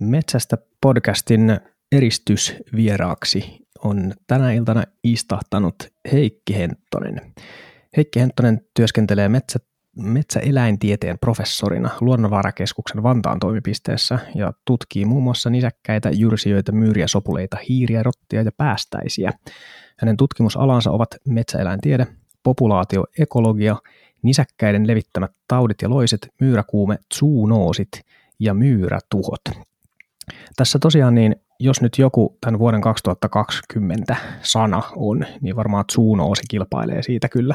[0.00, 1.60] Metsästä podcastin
[1.92, 5.74] eristysvieraaksi on tänä iltana istahtanut
[6.12, 7.32] Heikki Henttonen.
[7.96, 9.58] Heikki Henttonen työskentelee metsä,
[9.96, 18.42] metsäeläintieteen professorina Luonnonvarakeskuksen Vantaan toimipisteessä ja tutkii muun muassa nisäkkäitä, jyrsijöitä, myyriä, sopuleita, hiiriä, rottia
[18.42, 19.32] ja päästäisiä.
[19.98, 22.06] Hänen tutkimusalansa ovat metsäeläintiede,
[22.42, 23.76] populaatioekologia,
[24.22, 27.90] nisäkkäiden levittämät taudit ja loiset, myyräkuume, zoonoosit
[28.38, 29.40] ja myyrätuhot.
[30.56, 37.02] Tässä tosiaan niin, jos nyt joku tämän vuoden 2020 sana on, niin varmaan zoonoosi kilpailee
[37.02, 37.54] siitä kyllä,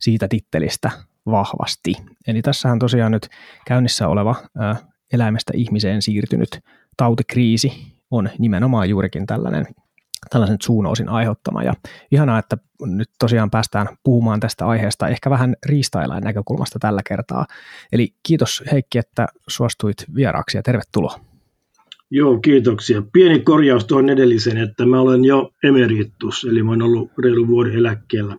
[0.00, 0.90] siitä tittelistä
[1.26, 1.94] vahvasti.
[2.26, 3.28] Eli tässähän tosiaan nyt
[3.66, 4.76] käynnissä oleva ää,
[5.12, 6.60] eläimestä ihmiseen siirtynyt
[6.96, 9.66] tautikriisi on nimenomaan juurikin tällainen
[10.30, 11.62] tällaisen zoonoosin aiheuttama.
[11.62, 11.74] Ja
[12.10, 12.56] ihanaa, että
[12.86, 17.46] nyt tosiaan päästään puhumaan tästä aiheesta ehkä vähän riistaeläin näkökulmasta tällä kertaa.
[17.92, 21.31] Eli kiitos Heikki, että suostuit vieraaksi ja tervetuloa.
[22.14, 23.02] Joo, kiitoksia.
[23.12, 27.74] Pieni korjaus tuon edellisen, että mä olen jo emeritus, eli mä olen ollut reilu vuoden
[27.74, 28.36] eläkkeellä.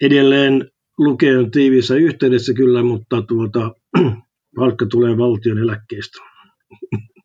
[0.00, 3.72] Edelleen lukee tiivissä yhteydessä kyllä, mutta tuota,
[4.56, 6.18] palkka tulee valtion eläkkeestä.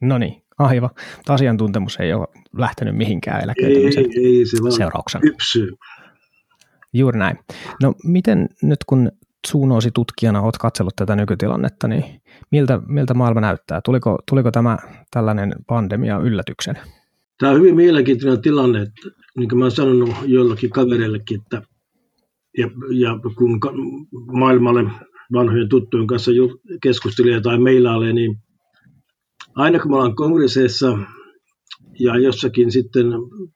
[0.02, 0.90] No niin, aivan.
[1.30, 5.22] Asiantuntemus ei ole lähtenyt mihinkään eläköitymisen ei, ei, se vaan seurauksena.
[6.94, 7.40] Juuri näin.
[7.82, 9.12] No miten nyt kun
[9.94, 13.82] tutkijana olet katsellut tätä nykytilannetta, niin miltä, miltä maailma näyttää?
[13.86, 14.78] Tuliko, tuliko tämä
[15.12, 16.78] tällainen pandemia yllätyksen?
[17.40, 21.62] Tämä on hyvin mielenkiintoinen tilanne, että niin kuin olen sanonut joillakin kavereillekin, että
[22.58, 23.60] ja, ja kun
[24.32, 24.92] maailmalle
[25.34, 26.32] vanhojen tuttujen kanssa
[26.84, 28.38] keskustelee tai meilailee, niin
[29.56, 30.98] aina kun me ollaan kongresseissa
[32.00, 33.06] ja jossakin sitten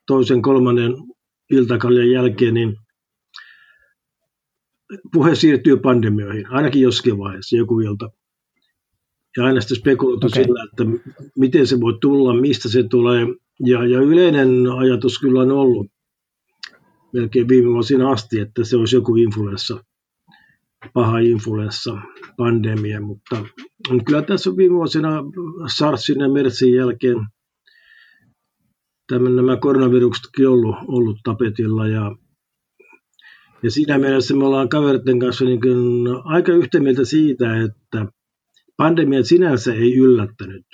[0.08, 0.94] toisen kolmannen
[1.52, 2.76] iltakaljan jälkeen, niin
[5.14, 8.10] puhe siirtyy pandemioihin, ainakin joskin vaiheessa, joku ilta.
[9.38, 10.44] Ja aina sitten spekuloitu okay.
[10.44, 13.28] sillä, että miten se voi tulla, mistä se tulee.
[13.66, 15.88] Ja, ja yleinen ajatus kyllä on ollut
[17.14, 19.84] melkein viime vuosina asti, että se olisi joku influenssa,
[20.94, 21.98] paha influenssa,
[22.38, 23.46] pandemia, mutta
[24.06, 25.24] kyllä tässä on viime vuosina
[25.78, 27.18] SARSin ja MERSin jälkeen
[29.08, 32.16] tämän, nämä koronaviruksetkin ollut, ollut tapetilla ja
[33.64, 38.06] ja siinä mielessä me ollaan kaveritten kanssa niin kuin aika yhtä mieltä siitä, että
[38.78, 40.66] pandemia sinänsä ei yllättänyt.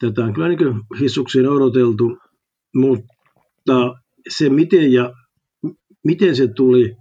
[0.00, 2.18] Tätä on kyllä niin hissuksien odoteltu,
[2.74, 3.96] mutta
[4.28, 5.12] se miten, ja,
[6.04, 6.96] miten se tuli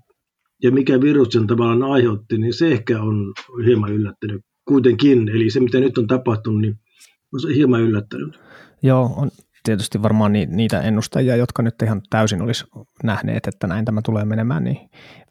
[0.64, 3.34] ja mikä virus sen tavallaan aiheutti, niin se ehkä on
[3.66, 5.30] hieman yllättänyt kuitenkin.
[5.30, 6.76] Eli se, mitä nyt on tapahtunut, niin
[7.34, 8.40] on se hieman yllättänyt.
[8.84, 9.32] Joo, on,
[9.64, 12.66] tietysti varmaan niitä ennustajia, jotka nyt ihan täysin olisi
[13.04, 14.78] nähneet, että näin tämä tulee menemään, niin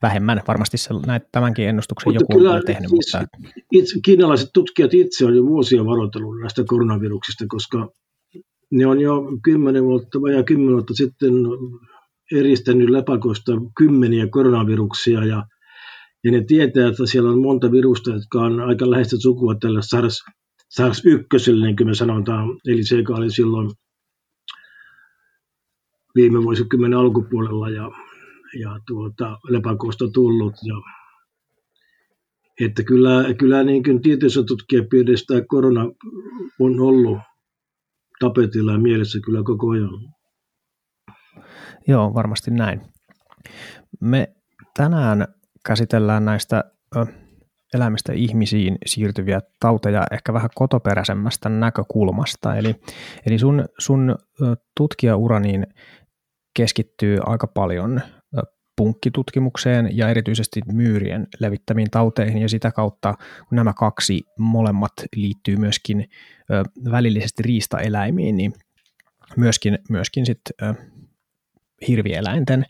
[0.03, 0.43] vähemmän.
[0.49, 2.91] Varmasti se, näin, tämänkin ennustuksen mutta joku kyllä, on tehnyt.
[2.91, 3.29] Siis mutta...
[3.73, 7.89] itse, kiinalaiset tutkijat itse on jo vuosia varoitellut näistä koronaviruksista, koska
[8.71, 11.33] ne on jo kymmenen vuotta, vai kymmenen vuotta sitten
[12.33, 15.47] eristänyt lepakoista kymmeniä koronaviruksia ja,
[16.25, 20.25] ja ne tietää, että siellä on monta virusta, jotka on aika läheistä sukua tällä SARS,
[20.81, 23.71] SARS-1, niin kuin me sanotaan, eli se, joka oli silloin
[26.15, 27.91] viime vuosikymmenen alkupuolella ja,
[28.61, 30.55] ja tuota, lepakosta tullut.
[30.65, 30.75] Ja,
[32.61, 34.03] että kyllä, kyllä niin kuin
[35.27, 35.83] tämä korona
[36.61, 37.19] on ollut
[38.21, 40.15] tapetilla ja mielessä kyllä koko ajan.
[41.89, 42.81] Joo, varmasti näin.
[44.01, 44.35] Me
[44.77, 45.27] tänään
[45.67, 46.65] käsitellään näistä
[47.75, 52.57] eläimistä ihmisiin siirtyviä tauteja ehkä vähän kotoperäisemmästä näkökulmasta.
[52.57, 52.75] Eli,
[53.27, 54.17] eli sun, sun
[54.77, 55.67] tutkijaura niin
[56.57, 58.01] keskittyy aika paljon
[58.77, 63.15] punkkitutkimukseen ja erityisesti myyrien levittämiin tauteihin ja sitä kautta,
[63.49, 66.09] kun nämä kaksi molemmat liittyy myöskin
[66.91, 68.53] välillisesti riistaeläimiin, niin
[69.37, 70.41] myöskin, myöskin sit,
[71.89, 72.65] hirvieläinten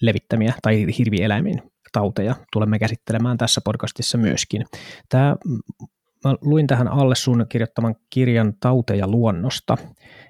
[0.00, 4.64] levittämiä tai hirvieläimin tauteja tulemme käsittelemään tässä podcastissa myöskin.
[5.08, 5.36] Tämä,
[6.24, 9.76] mä luin tähän alle sun kirjoittaman kirjan Tauteja luonnosta,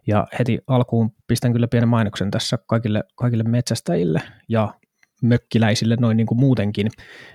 [0.07, 4.75] ja heti alkuun pistän kyllä pienen mainoksen tässä kaikille, kaikille metsästäjille ja
[5.23, 6.89] mökkiläisille noin niin kuin muutenkin.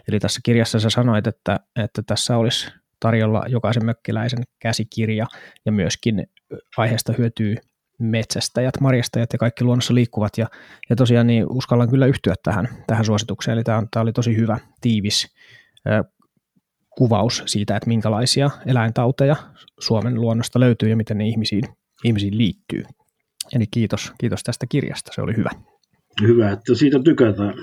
[0.07, 2.68] Eli tässä kirjassa sä sanoit, että, että tässä olisi
[3.00, 5.27] tarjolla jokaisen mökkiläisen käsikirja
[5.65, 6.27] ja myöskin
[6.77, 7.56] aiheesta hyötyy
[7.99, 10.38] metsästäjät, marjastajat ja kaikki luonnossa liikkuvat.
[10.38, 10.47] Ja,
[10.89, 13.53] ja tosiaan niin uskallan kyllä yhtyä tähän, tähän suositukseen.
[13.53, 15.35] Eli tämä, tämä oli tosi hyvä, tiivis
[15.88, 16.03] ö,
[16.89, 19.35] kuvaus siitä, että minkälaisia eläintauteja
[19.79, 21.63] Suomen luonnosta löytyy ja miten ne ihmisiin
[22.03, 22.83] ihmisiin liittyy.
[23.55, 25.49] Eli kiitos, kiitos tästä kirjasta, se oli hyvä.
[26.21, 27.53] Hyvä, että siitä tykätään.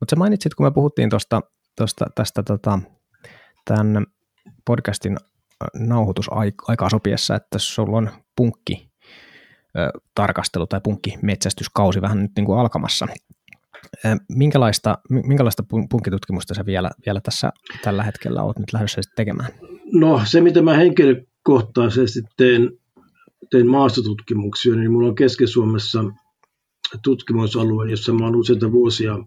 [0.00, 1.40] Mutta sä mainitsit, kun me puhuttiin tosta,
[1.76, 2.78] tosta, tästä tota,
[3.64, 4.06] tämän
[4.64, 5.16] podcastin
[5.74, 8.88] nauhoitusaikaa sopiessa, että sulla on punkki
[10.14, 13.06] tarkastelu tai punkkimetsästyskausi vähän nyt niin kuin alkamassa.
[14.28, 17.52] Minkälaista, minkälaista punkkitutkimusta sä vielä, vielä tässä
[17.82, 19.52] tällä hetkellä olet nyt lähdössä tekemään?
[19.92, 22.70] No se, mitä mä henkilökohtaisesti teen,
[23.50, 26.04] teen maastotutkimuksia, niin mulla on Keski-Suomessa
[27.04, 29.18] tutkimusalue, jossa mä olen useita vuosia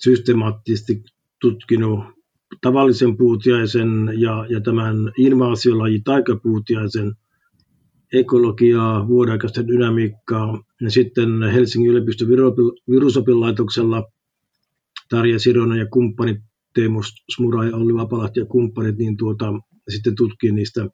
[0.00, 1.02] systemaattisesti
[1.40, 2.04] tutkinut
[2.60, 7.12] tavallisen puutiaisen ja, ja tämän invaasiolaji taikapuutiaisen
[8.14, 10.62] ekologiaa, vuodaikaista dynamiikkaa.
[10.80, 12.28] Ja sitten Helsingin yliopiston
[12.90, 14.04] virusopilaitoksella
[15.08, 16.36] Tarja Sironen ja kumppanit,
[16.74, 17.00] Teemu
[17.34, 19.52] Smura ja Olli Vapalahti ja kumppanit, niin tuota,
[19.88, 20.88] sitten tutkii niistä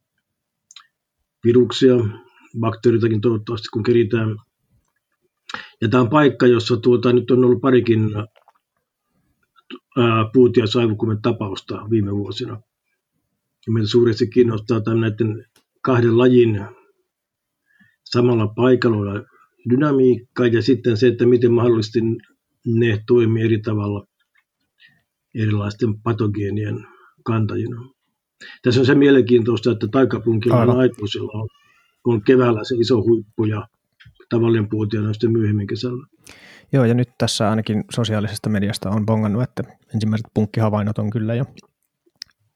[1.45, 1.95] viruksia,
[2.61, 4.37] bakteeritakin toivottavasti, kun keritään.
[5.81, 8.11] Ja tämä on paikka, jossa tuota, nyt on ollut parikin
[10.33, 12.61] puutia saivukumen tapausta viime vuosina.
[13.67, 15.47] Ja meitä suuresti kiinnostaa näiden
[15.81, 16.61] kahden lajin
[18.13, 19.25] samalla paikalla
[19.71, 22.01] dynamiikka ja sitten se, että miten mahdollisesti
[22.67, 24.07] ne toimii eri tavalla
[25.35, 26.87] erilaisten patogeenien
[27.25, 27.89] kantajina.
[28.63, 31.49] Tässä on se mielenkiintoista, että taikapunkilla on aikuisilla on,
[32.05, 33.69] on keväällä se iso huippu ja
[34.29, 36.07] tavallinen puutia on sitten myöhemmin kesällä.
[36.73, 39.63] Joo, ja nyt tässä ainakin sosiaalisesta mediasta on bongannut, että
[39.95, 41.45] ensimmäiset punkkihavainnot on kyllä jo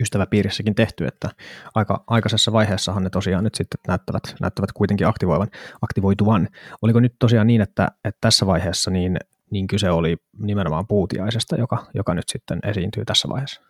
[0.00, 1.28] ystäväpiirissäkin tehty, että
[1.74, 5.48] aika aikaisessa vaiheessahan ne tosiaan nyt sitten näyttävät, näyttävät kuitenkin aktivoivan,
[5.82, 6.48] aktivoituvan.
[6.82, 9.16] Oliko nyt tosiaan niin, että, että tässä vaiheessa niin,
[9.50, 13.60] niin kyse oli nimenomaan puutiaisesta, joka, joka nyt sitten esiintyy tässä vaiheessa?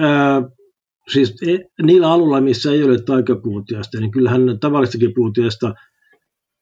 [0.00, 0.42] Ää,
[1.08, 5.74] siis e, niillä alueilla, missä ei ole taikapuutiaista, niin kyllähän tavallistakin puutiaista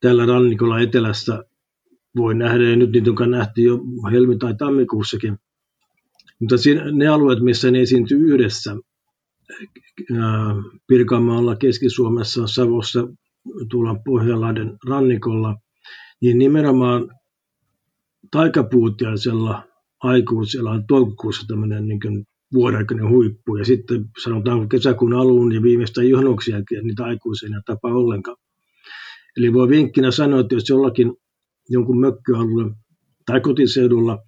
[0.00, 1.44] tällä rannikolla etelässä
[2.16, 3.78] voi nähdä, ja nyt niitä on nähty jo
[4.12, 5.38] helmi- tai tammikuussakin.
[6.41, 8.77] Mutta siinä, ne alueet, missä ne esiintyy yhdessä,
[10.87, 13.09] Pirkanmaalla, Keski-Suomessa, Savossa,
[13.71, 15.56] tuolla Pohjanlahden rannikolla,
[16.21, 17.11] niin nimenomaan
[18.31, 19.62] taikapuutiaisella
[20.03, 26.53] aikuisella on toukokuussa tämmöinen niin vuodenaikainen huippu, ja sitten sanotaan kesäkuun alun ja viimeistä juhannuksen
[26.53, 28.37] jälkeen niitä aikuisia ei tapaa ollenkaan.
[29.37, 31.12] Eli voi vinkkinä sanoa, että jos jollakin
[31.69, 32.75] jonkun mökköalueella
[33.27, 34.19] tai kotiseudulla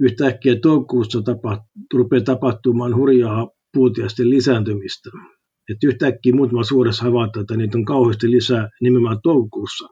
[0.00, 1.64] yhtäkkiä toukokuussa tapa,
[1.94, 5.10] rupeaa tapahtumaan hurjaa puutiaisten lisääntymistä.
[5.68, 9.88] Että yhtäkkiä muutama suuressa havaita, että niitä on kauheasti lisää nimenomaan toukokuussa.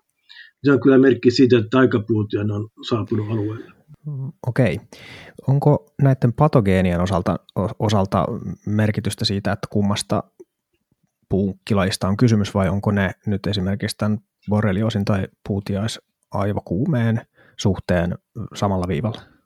[0.64, 3.72] Se on kyllä merkki siitä, että taikapuutian on saapunut alueelle.
[4.46, 4.80] Okei.
[5.48, 7.36] Onko näiden patogeenien osalta,
[7.78, 8.26] osalta
[8.66, 10.22] merkitystä siitä, että kummasta
[11.28, 14.18] puukkilaista on kysymys vai onko ne nyt esimerkiksi tämän
[14.50, 17.20] borreliosin tai puutiaisaivokuumeen
[17.56, 18.18] suhteen
[18.54, 19.37] samalla viivalla?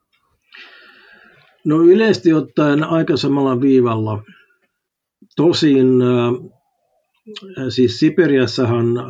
[1.65, 4.23] No yleisesti ottaen aika samalla viivalla.
[5.37, 9.05] Tosin äh, siis Siperiassahan äh,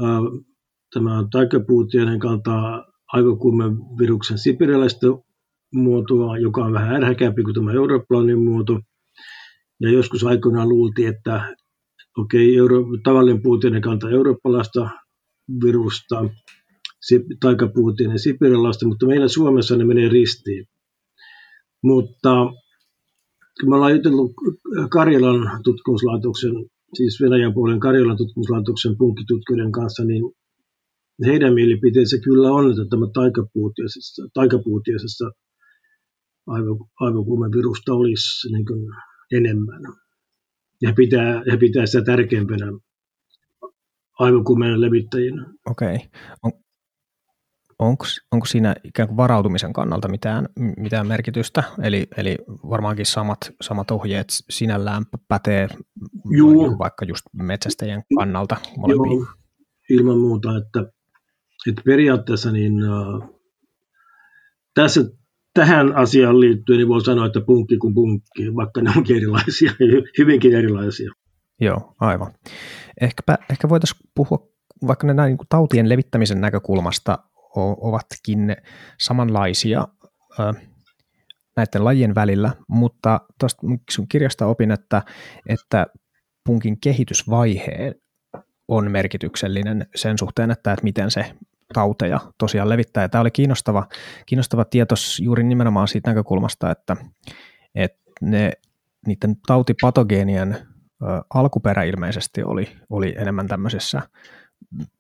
[0.95, 5.07] tämä taikapuutiainen kantaa aivokuumeviruksen siperialaista
[5.75, 8.81] muotoa, joka on vähän ärhäkämpi kuin tämä eurooppalainen muoto.
[9.81, 11.57] Ja joskus aikoinaan luultiin, että
[12.17, 14.91] okei, okay, euro, tavallinen puutiainen kantaa eurooppalaista
[15.65, 16.25] virusta,
[17.41, 20.67] taikapuutiainen siperialaista, mutta meillä Suomessa ne menee ristiin.
[21.83, 22.31] Mutta
[23.61, 24.33] kun me ollaan jutellut
[24.91, 26.53] Karjalan tutkimuslaitoksen,
[26.95, 30.23] siis Venäjän puolen Karjalan tutkimuslaitoksen punkkitutkijoiden kanssa, niin
[31.27, 35.31] heidän mielipiteensä kyllä on, että tämä taikapuutiaisessa, taikapuutiaisessa
[36.47, 38.87] aivo, aivokuumevirusta olisi niin kuin
[39.33, 39.83] enemmän.
[40.83, 42.67] Ja pitää, ja pitää sitä tärkeimpänä
[44.19, 45.55] aivokuumeen levittäjinä.
[45.71, 45.95] Okei.
[45.95, 46.09] Okay.
[46.43, 46.53] On,
[47.85, 51.65] onko, onko siinä ikään kuin varautumisen kannalta mitään, mitään merkitystä?
[51.83, 52.39] Eli, eli
[52.71, 55.69] varmaankin samat, samat ohjeet sinällään pätee
[56.37, 56.79] Juu.
[56.79, 59.19] vaikka just metsästäjien kannalta molempiin.
[59.19, 59.27] Joo,
[59.91, 60.93] ilman muuta, että,
[61.69, 63.29] että periaatteessa niin, äh,
[64.75, 65.01] tässä,
[65.55, 69.73] tähän asiaan liittyen niin voi sanoa, että punkki kuin punkki, vaikka ne onkin erilaisia,
[70.19, 71.11] hyvinkin erilaisia.
[71.61, 72.33] Joo, aivan.
[73.01, 74.53] Ehkäpä, ehkä voitaisiin puhua
[74.87, 77.19] vaikka ne näin niin tautien levittämisen näkökulmasta
[77.57, 78.57] ovatkin
[79.01, 79.89] samanlaisia
[81.57, 85.03] näiden lajien välillä, mutta tuosta sun kirjasta opin, että,
[85.49, 85.87] että
[86.45, 87.95] punkin kehitysvaihe
[88.69, 91.35] on merkityksellinen sen suhteen, että, että miten se
[91.73, 93.05] tauteja tosiaan levittää.
[93.05, 93.87] Ja tämä oli kiinnostava,
[94.27, 96.97] kiinnostava tietos juuri nimenomaan siitä näkökulmasta, että,
[97.75, 98.53] että ne,
[99.07, 100.59] niiden tautipatogeenien
[101.35, 104.03] alkuperä ilmeisesti oli, oli enemmän tämmöisissä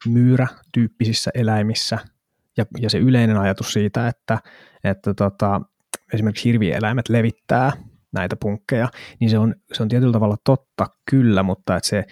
[0.06, 1.98] myyrä-tyyppisissä eläimissä,
[2.56, 4.38] ja, ja se yleinen ajatus siitä, että,
[4.84, 5.60] että tota,
[6.14, 7.72] esimerkiksi hirvieläimet levittää
[8.12, 8.88] näitä punkkeja,
[9.20, 12.04] niin se on, se on tietyllä tavalla totta kyllä, mutta että se,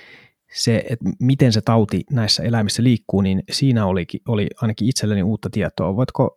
[0.52, 5.50] se, että miten se tauti näissä eläimissä liikkuu, niin siinä oli, oli ainakin itselleni uutta
[5.50, 5.96] tietoa.
[5.96, 6.36] Voitko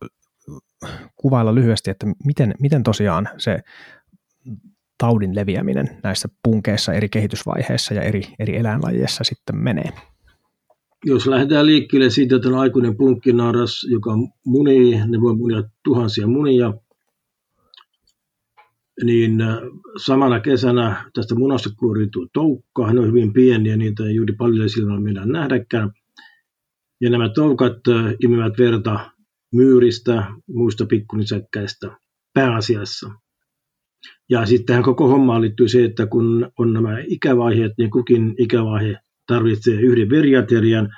[1.15, 3.59] kuvailla lyhyesti, että miten, miten tosiaan se
[4.97, 9.89] taudin leviäminen näissä punkeissa eri kehitysvaiheissa ja eri, eri eläinlajeissa sitten menee?
[11.05, 14.11] Jos lähdetään liikkeelle siitä, että on aikuinen punkkinaaras, joka
[14.45, 16.73] munii, ne voi munia tuhansia munia,
[19.03, 19.57] niin äh,
[20.05, 25.03] samana kesänä tästä munasta kuoriutuu toukka, ne on hyvin pieniä, niitä ei juuri paljon silloin
[25.03, 25.91] meidän nähdäkään.
[27.01, 29.11] Ja nämä toukat äh, imevät verta
[29.53, 31.97] myyristä, muista pikkunisäkkäistä
[32.33, 33.11] pääasiassa.
[34.29, 38.97] Ja sitten tähän koko hommaan liittyy se, että kun on nämä ikävaiheet, niin kukin ikävaihe
[39.27, 40.89] tarvitsee yhden veriaterian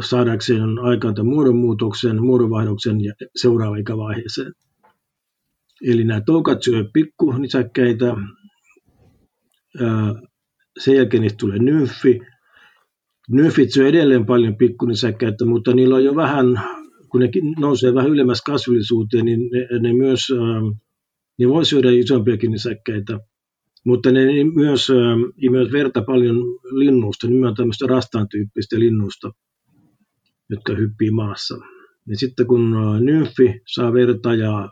[0.00, 4.52] saadakseen aikaan tämän muodonmuutoksen, muodonvaihdoksen ja seuraava ikävaiheeseen.
[5.86, 8.16] Eli nämä toukat syö pikkunisäkkäitä,
[10.78, 12.20] sen jälkeen niistä tulee nymfi.
[13.30, 16.46] Nymfit syö edelleen paljon pikkunisäkkäitä, mutta niillä on jo vähän,
[17.08, 20.20] kun ne nousee vähän ylemmäs kasvillisuuteen, niin ne, ne myös
[21.38, 23.18] ne voi syödä isompiakin nisäkkäitä.
[23.84, 24.20] Mutta ne
[24.54, 24.88] myös
[25.36, 26.36] imevät verta paljon
[26.70, 29.30] linnusta, nimenomaan tämmöistä rastaan tyyppistä linnusta,
[30.50, 31.58] jotka hyppii maassa.
[32.08, 34.70] Ja sitten kun nymfi saa verta ja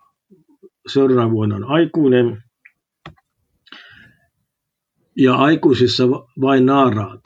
[0.92, 2.42] seuraavana vuonna on aikuinen.
[5.16, 6.04] Ja aikuisissa
[6.40, 7.20] vain naaraat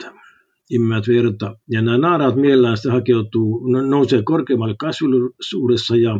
[0.69, 1.55] immät verta.
[1.69, 6.19] Ja nämä naaraat mielellään sitten hakeutuu, nousee korkeammalle kasvillisuudessa ja,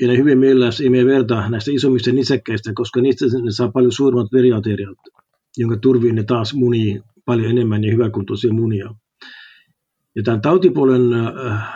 [0.00, 4.32] ja ne hyvin mielellään imee verta näistä isommista nisäkkäistä, koska niistä ne saa paljon suuremmat
[4.32, 4.98] veriateriat,
[5.56, 8.94] jonka turviin ne taas munii paljon enemmän ja hyväkuntoisia munia.
[10.16, 11.68] Ja tämän tautipuolen äh,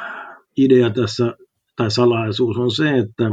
[0.57, 1.37] idea tässä
[1.76, 3.31] tai salaisuus on se, että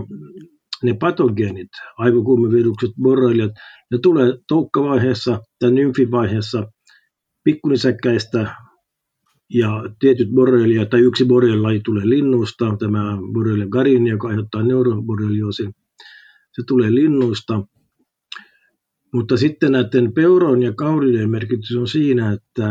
[0.84, 3.52] ne patogeenit, aivokuumevirukset, borreliat,
[3.92, 6.68] ne tulee toukkavaiheessa tai nymfivaiheessa
[7.44, 8.56] pikkunisäkkäistä
[9.54, 15.74] ja tietyt borrelia tai yksi borrelialaji tulee linnusta, tämä borrelia garini, joka aiheuttaa neuroborrelioosin,
[16.52, 17.64] se tulee linnusta.
[19.14, 22.68] Mutta sitten näiden peuron ja kauriden merkitys on siinä, että,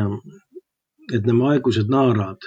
[1.14, 2.38] että nämä aikuiset naaraat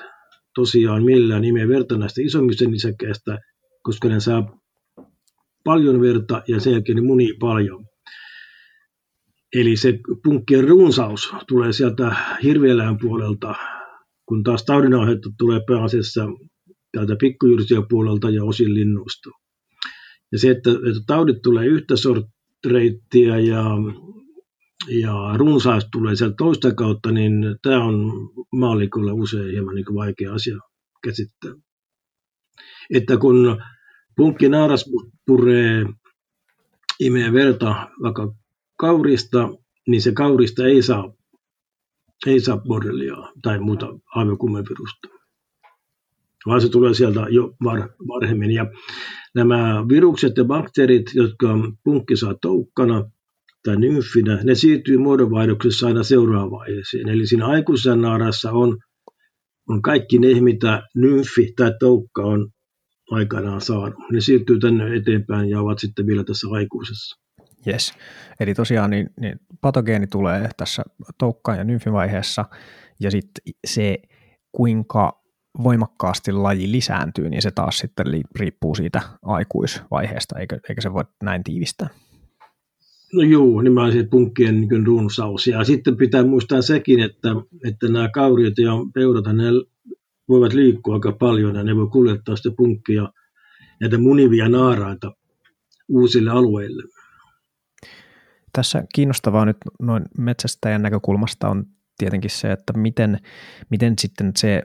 [0.56, 3.40] tosiaan millään nimeä verta näistä isommista nisäkkäistä,
[3.84, 4.60] koska ne saa
[5.64, 7.86] paljon verta ja sen jälkeen ne munii paljon.
[9.56, 13.56] Eli se punkkien runsaus tulee sieltä hirvielään puolelta,
[14.26, 16.26] kun taas taudinaiheutta tulee pääasiassa
[16.92, 19.30] täältä pikkujyrsiä puolelta ja osin linnusta.
[20.32, 23.64] Ja se, että, että taudit tulee yhtä sortreittiä ja,
[24.90, 28.12] ja runsaus tulee sieltä toista kautta, niin tämä on
[28.52, 30.58] maallikolle usein hieman niin vaikea asia
[31.04, 31.52] käsittää.
[32.94, 33.62] Että kun
[34.16, 34.86] Punkki naaras
[35.26, 35.86] puree,
[37.00, 38.36] imee verta vaikka
[38.78, 39.50] kaurista,
[39.88, 41.14] niin se kaurista ei saa,
[42.28, 45.08] ei saa borreliaa tai muuta aivokumevirusta,
[46.46, 48.52] vaan se tulee sieltä jo var, varhemmin.
[48.52, 48.66] Ja
[49.36, 51.48] nämä virukset ja bakteerit, jotka
[51.84, 53.12] punkki saa toukkana
[53.64, 57.10] tai nymfinä, ne siirtyy muodonvaihdoksessa aina seuraavaan vaiheeseen.
[57.10, 58.78] Eli siinä aikuisen naarassa on,
[59.70, 62.50] on kaikki ne, mitä nymfi tai toukka on
[63.12, 64.00] aikanaan saanut.
[64.12, 67.23] Ne siirtyy tänne eteenpäin ja ovat sitten vielä tässä aikuisessa.
[67.68, 67.94] Yes.
[68.40, 70.84] Eli tosiaan niin, niin patogeeni tulee tässä
[71.18, 72.46] toukkaan ja nymfivaiheessa
[73.00, 73.98] ja sitten se,
[74.52, 75.24] kuinka
[75.64, 78.06] voimakkaasti laji lisääntyy, niin se taas sitten
[78.40, 81.90] riippuu siitä aikuisvaiheesta, eikä, eikä se voi näin tiivistää.
[83.14, 85.48] No juu, nimenomaan punkkien niin runsaus.
[85.48, 87.30] Ja sitten pitää muistaa sekin, että,
[87.68, 89.44] että nämä kauriot ja peurat, ne
[90.30, 93.10] voivat liikkua aika paljon ja ne voi kuljettaa sitä punkkia
[93.82, 95.16] näitä munivia naaraita
[95.90, 96.84] uusille alueille.
[98.54, 101.66] Tässä kiinnostavaa nyt noin metsästäjän näkökulmasta on
[101.98, 103.20] tietenkin se, että miten,
[103.70, 104.64] miten sitten se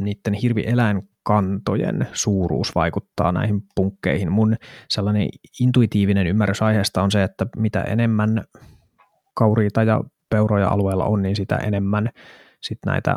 [0.00, 4.32] niiden hirvieläinkantojen suuruus vaikuttaa näihin punkkeihin.
[4.32, 4.56] Mun
[4.88, 5.28] sellainen
[5.60, 8.44] intuitiivinen ymmärrys aiheesta on se, että mitä enemmän
[9.34, 12.10] kauriita ja peuroja alueella on, niin sitä enemmän
[12.60, 13.16] sit näitä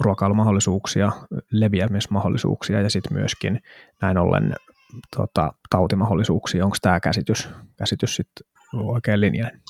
[0.00, 1.12] ruokailumahdollisuuksia,
[1.50, 3.60] leviämismahdollisuuksia ja sitten myöskin
[4.02, 4.54] näin ollen
[5.16, 6.64] tota, tautimahdollisuuksia.
[6.64, 9.60] Onko tämä käsitys, käsitys sitten oikein linjainen?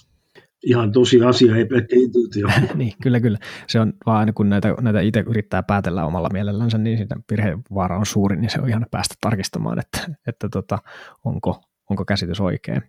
[0.63, 2.49] Ihan tosi asia, ei pelkkä intuitio.
[2.75, 3.39] niin, kyllä, kyllä.
[3.69, 7.99] Se on vaan aina kun näitä, näitä itse yrittää päätellä omalla mielellänsä, niin sitä virhevaara
[7.99, 10.79] on suuri, niin se on ihan päästä tarkistamaan, että, että tota,
[11.25, 12.83] onko, onko käsitys oikein.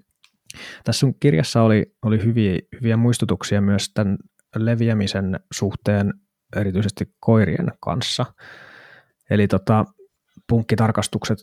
[0.84, 4.18] Tässä sun kirjassa oli, oli hyviä, hyviä muistutuksia myös tämän
[4.56, 6.14] leviämisen suhteen
[6.56, 8.26] erityisesti koirien kanssa.
[9.30, 9.86] Eli tota,
[10.50, 11.38] punkkitarkastukset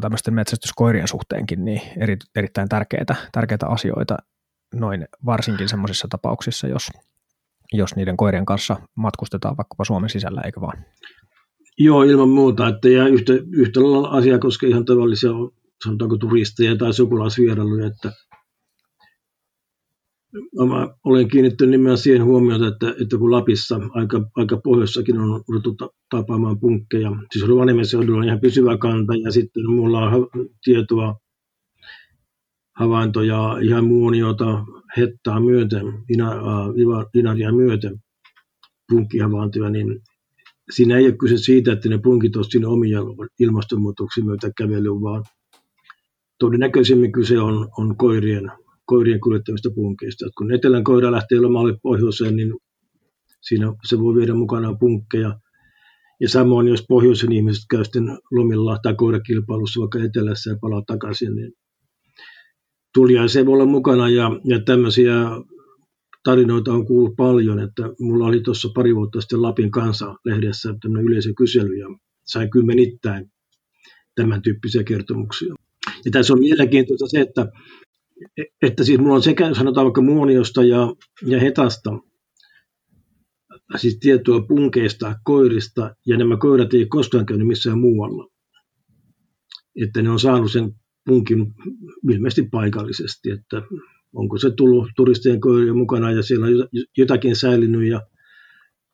[0.00, 4.16] tämmöisten metsästyskoirien suhteenkin niin eri, erittäin tärkeitä, tärkeitä asioita,
[4.74, 6.88] noin varsinkin semmoisissa tapauksissa, jos,
[7.72, 10.84] jos niiden koirien kanssa matkustetaan vaikkapa Suomen sisällä, eikö vaan?
[11.78, 12.68] Joo, ilman muuta.
[12.68, 15.30] Että ja yhtä, yhtä lailla asia koskee ihan tavallisia,
[15.84, 18.12] sanotaanko turisteja tai sukulaisvierailuja, että
[20.68, 25.76] Mä olen kiinnittänyt nimenomaan siihen huomiota, että, että kun Lapissa aika, aika pohjoissakin on ruvettu
[26.10, 30.28] tapaamaan punkkeja, siis Rovaniemen seudulla on ihan pysyvä kanta ja sitten mulla on
[30.64, 31.16] tietoa,
[32.76, 34.64] havaintoja ihan muoniota
[34.96, 35.86] hettaa myöten,
[37.14, 37.98] inaria myöten,
[38.88, 40.00] punkkihavaintoja, niin
[40.70, 43.00] siinä ei ole kyse siitä, että ne punkit ovat siinä omia
[43.40, 45.24] ilmastonmuutoksen myötä kävely, vaan
[46.38, 48.52] todennäköisemmin kyse on, on koirien
[48.84, 50.26] koirien kuljettamista punkeista.
[50.38, 52.54] Kun etelän koira lähtee lomalle pohjoiseen, niin
[53.40, 55.38] siinä se voi viedä mukanaan punkkeja.
[56.20, 61.34] Ja samoin, jos pohjoisen ihmiset käy sitten lomilla tai koirakilpailussa vaikka etelässä ja palaa takaisin,
[61.34, 61.52] niin
[62.94, 65.14] tuliaisia voi olla mukana ja, ja tämmöisiä
[66.24, 71.74] tarinoita on kuullut paljon, että mulla oli tuossa pari vuotta sitten Lapin kansa-lehdessä tämmöinen yleisökysely
[71.74, 71.86] ja
[72.26, 73.32] sain kymmenittäin
[74.14, 75.54] tämän tyyppisiä kertomuksia.
[76.04, 77.46] Ja tässä on mielenkiintoista se, että
[78.62, 80.94] että siis mulla on sekä sanotaan vaikka muoniosta ja,
[81.26, 81.90] ja hetasta,
[83.76, 88.28] siis tietoa punkeista, koirista, ja nämä koirat ei koskaan käynyt missään muualla.
[89.82, 90.72] Että ne on saanut sen
[91.06, 91.54] punkin
[92.10, 93.62] ilmeisesti paikallisesti, että
[94.14, 96.52] onko se tullut turistien koirien mukana ja siellä on
[96.96, 98.00] jotakin säilynyt ja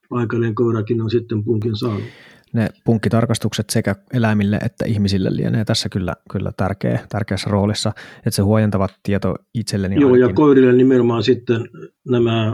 [0.09, 2.09] paikallinen koirakin on sitten punkin saanut
[2.53, 8.43] ne punkkitarkastukset sekä eläimille että ihmisille lienee tässä kyllä, kyllä tärkeä, tärkeässä roolissa, että se
[8.43, 10.01] huojentavat tieto itselleni.
[10.01, 10.29] Joo, ainakin.
[10.29, 11.69] ja koirille nimenomaan sitten
[12.09, 12.53] nämä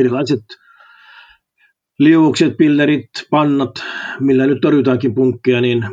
[0.00, 0.40] erilaiset
[1.98, 3.70] liuukset, pillerit, pannat,
[4.20, 5.84] millä nyt torjutaankin punkkeja, niin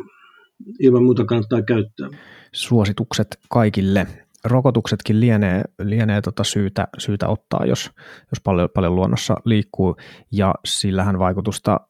[0.80, 2.08] ilman muuta kannattaa käyttää.
[2.52, 4.06] Suositukset kaikille.
[4.44, 7.90] Rokotuksetkin lienee, lienee tota syytä, syytä ottaa, jos,
[8.30, 9.96] jos paljon, paljon luonnossa liikkuu,
[10.32, 11.80] ja sillähän vaikutusta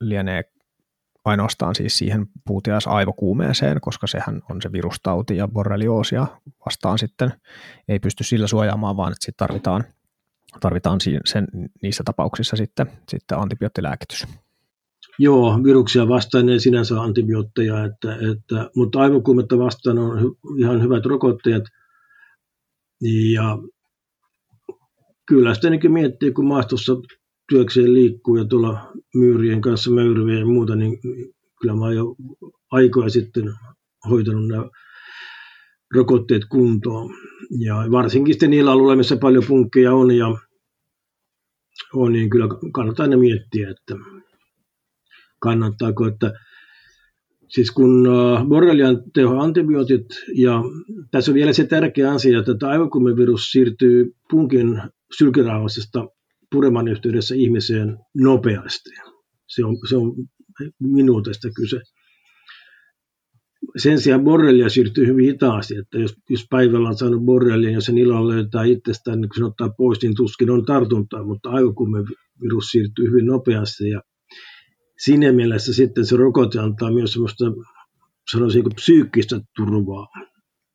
[0.00, 0.44] lienee
[1.26, 6.26] ainoastaan siis siihen puutiaisaivokuumeeseen, koska sehän on se virustauti ja borrelioosia
[6.66, 7.32] vastaan sitten
[7.88, 9.84] ei pysty sillä suojaamaan, vaan että sitten tarvitaan,
[10.60, 11.46] tarvitaan sen,
[11.82, 14.26] niissä tapauksissa sitten, sitten antibioottilääkitys.
[15.18, 21.06] Joo, viruksia vastaan ei sinänsä antibiootteja, että, että, mutta aivokuumetta vastaan on hy, ihan hyvät
[21.06, 21.64] rokotteet.
[23.32, 23.58] Ja
[25.26, 26.92] kyllä sitä miettii, kun maastossa
[27.48, 30.98] työkseen liikkuu ja tuolla myyrien kanssa möyryviä ja muuta, niin
[31.60, 32.16] kyllä mä oon jo
[32.70, 33.54] aikoja sitten
[34.10, 34.64] hoitanut nämä
[35.94, 37.14] rokotteet kuntoon.
[37.58, 40.26] Ja varsinkin sitten niillä alueilla, missä paljon punkkeja on, ja
[41.94, 43.94] on, niin kyllä kannattaa aina miettiä, että
[45.38, 46.32] kannattaako, että
[47.48, 50.62] siis kun äh, borrelian teho antibiootit, ja
[51.10, 54.82] tässä on vielä se tärkeä asia, että tämä aivokumevirus siirtyy punkin
[55.18, 56.08] sylkirauhasesta
[56.50, 58.90] pureman yhteydessä ihmiseen nopeasti.
[59.46, 60.14] Se on, se on
[60.80, 61.80] minuutista kyse.
[63.76, 67.98] Sen sijaan borrelia siirtyy hyvin hitaasti, että jos, jos päivällä on saanut borrelia ja sen
[67.98, 71.50] illalla löytää itsestään, niin kun se ottaa pois, niin tuskin on tartuntaa, mutta
[72.42, 74.02] virus siirtyy hyvin nopeasti ja
[74.98, 77.44] siinä mielessä sitten se rokote antaa myös sellaista,
[78.32, 80.06] sanoisinko, psyykkistä turvaa.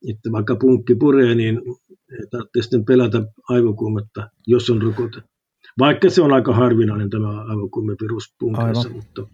[0.09, 5.21] Että vaikka punkki puree, niin ei tarvitse sitten pelätä aivokuumetta, jos on rokote.
[5.79, 9.27] Vaikka se on aika harvinainen tämä aivokuumevirus punkeissa, mutta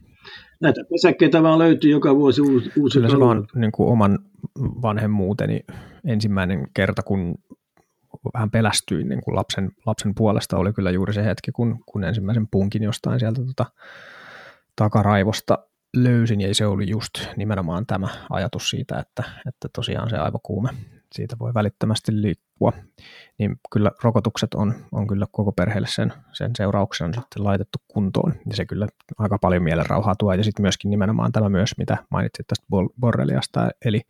[0.61, 2.69] näitä pesäkkeitä vaan löytyy joka vuosi uusi.
[2.93, 4.19] Kyllä se vaan niin kuin oman
[4.59, 5.59] vanhemmuuteni
[6.05, 7.35] ensimmäinen kerta, kun
[8.33, 12.47] vähän pelästyin niin kuin lapsen, lapsen puolesta, oli kyllä juuri se hetki, kun, kun ensimmäisen
[12.51, 13.65] punkin jostain sieltä tota,
[14.75, 15.57] takaraivosta
[15.95, 20.69] löysin, ja se oli just nimenomaan tämä ajatus siitä, että, että tosiaan se aivokuume
[21.11, 22.73] siitä voi välittömästi liikkua,
[23.37, 28.55] niin kyllä rokotukset on, on kyllä koko perheelle sen, sen seurauksena sitten laitettu kuntoon, ja
[28.55, 32.65] se kyllä aika paljon mielenrauhaa tuo, ja sitten myöskin nimenomaan tämä myös, mitä mainitsit tästä
[32.99, 34.01] borreliasta, eli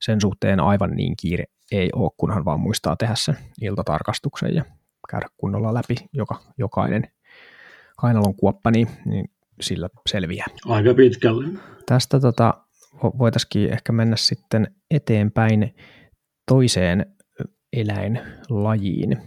[0.00, 4.64] sen suhteen aivan niin kiire ei ole, kunhan vaan muistaa tehdä sen iltatarkastuksen ja
[5.10, 7.08] käydä kunnolla läpi joka, jokainen
[8.00, 10.46] kainalon kuoppa, niin, niin sillä selviää.
[10.66, 11.48] Aika pitkälle.
[11.86, 12.54] Tästä tota,
[13.02, 15.74] voitaisiin ehkä mennä sitten eteenpäin
[16.46, 17.06] toiseen
[17.72, 19.18] eläinlajiin.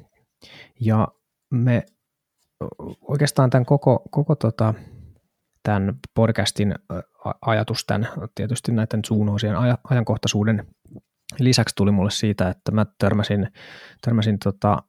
[0.79, 1.07] Ja
[1.51, 1.83] me
[3.01, 4.73] oikeastaan tämän koko, koko tota,
[5.63, 6.75] tämän podcastin
[7.41, 10.67] ajatus tämän, tietysti näiden zoonoosien ajankohtaisuuden
[11.39, 13.47] lisäksi tuli mulle siitä, että mä törmäsin,
[14.01, 14.83] törmäsin tota,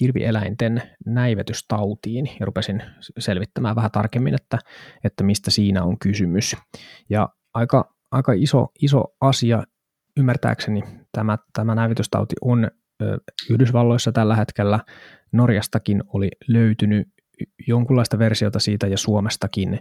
[0.00, 2.82] hirvieläinten näivetystautiin ja rupesin
[3.18, 4.58] selvittämään vähän tarkemmin, että,
[5.04, 6.56] että mistä siinä on kysymys.
[7.10, 9.62] Ja aika aika iso, iso asia
[10.16, 10.82] ymmärtääkseni.
[11.12, 12.70] Tämä, tämä näyvitystauti on
[13.50, 14.80] Yhdysvalloissa tällä hetkellä.
[15.32, 17.08] Norjastakin oli löytynyt
[17.68, 19.78] jonkunlaista versiota siitä ja Suomestakin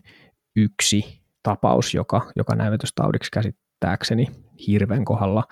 [0.55, 4.27] yksi tapaus, joka, joka näytöstaudiksi käsittääkseni
[4.67, 5.43] hirven kohdalla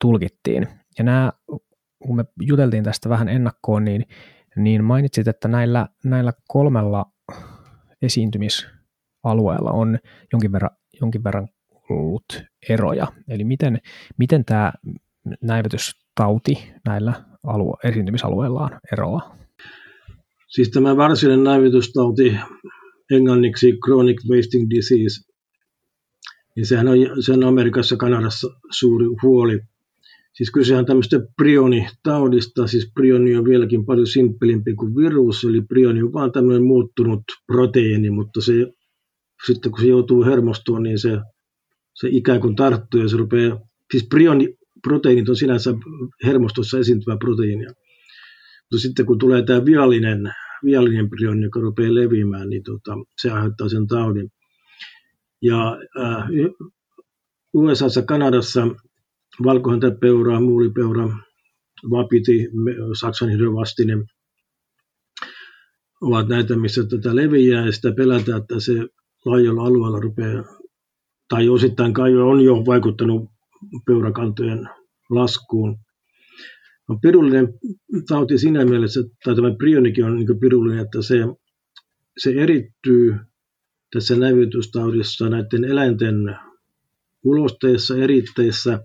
[0.00, 0.68] tulkittiin.
[0.98, 1.32] Ja nämä,
[2.02, 4.04] kun me juteltiin tästä vähän ennakkoon, niin,
[4.56, 7.06] niin mainitsit, että näillä, näillä kolmella
[8.02, 9.98] esiintymisalueella on
[10.32, 10.70] jonkin verran,
[11.00, 11.48] jonkin verran
[11.90, 13.06] ollut eroja.
[13.28, 13.78] Eli miten,
[14.18, 14.72] miten tämä
[15.42, 19.36] näivetystauti näillä alue, esiintymisalueillaan eroaa?
[20.48, 22.36] Siis tämä varsinainen näivetystauti,
[23.10, 25.32] englanniksi chronic wasting disease,
[26.56, 29.60] niin sehän on, se on Amerikassa Kanadassa suuri huoli.
[30.32, 36.02] Siis kysehän on tämmöistä prionitaudista, siis prioni on vieläkin paljon simppelimpi kuin virus, eli prioni
[36.02, 38.52] on vaan tämmöinen muuttunut proteiini, mutta se,
[39.46, 41.10] sitten kun se joutuu hermostumaan, niin se,
[42.00, 45.70] se ikään kuin tarttuu ja se rupeaa, siis prioni, proteiinit on sinänsä
[46.24, 47.70] hermostossa esiintyvä proteiinia.
[48.62, 50.32] Mutta sitten kun tulee tämä viallinen,
[50.64, 54.30] viallinen prioni, joka rupeaa leviämään, niin tota, se aiheuttaa sen taudin.
[55.42, 56.24] Ja äh,
[57.54, 58.68] USAssa, Kanadassa
[59.44, 61.08] valkohäntäpeura, muulipeura,
[61.90, 62.48] vapiti,
[63.00, 64.04] saksan hirvastinen
[66.00, 68.72] ovat näitä, missä tätä leviää ja sitä pelätään, että se
[69.24, 70.44] laajalla alueella rupeaa,
[71.28, 73.30] tai osittain kai on jo vaikuttanut
[73.86, 74.68] peurakantojen
[75.10, 75.78] laskuun.
[76.88, 77.48] On pirullinen
[78.08, 81.16] tauti siinä mielessä, tai tämä prionikin on niin pirullinen, että se,
[82.18, 83.16] se erittyy
[83.92, 86.36] tässä näytöstaudissa näiden eläinten
[87.24, 88.84] ulosteissa, eritteissä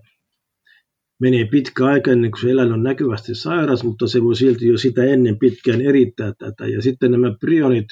[1.20, 4.78] menee pitkä aika ennen kuin se eläin on näkyvästi sairas, mutta se voi silti jo
[4.78, 6.66] sitä ennen pitkään erittää tätä.
[6.66, 7.86] Ja sitten nämä prionit,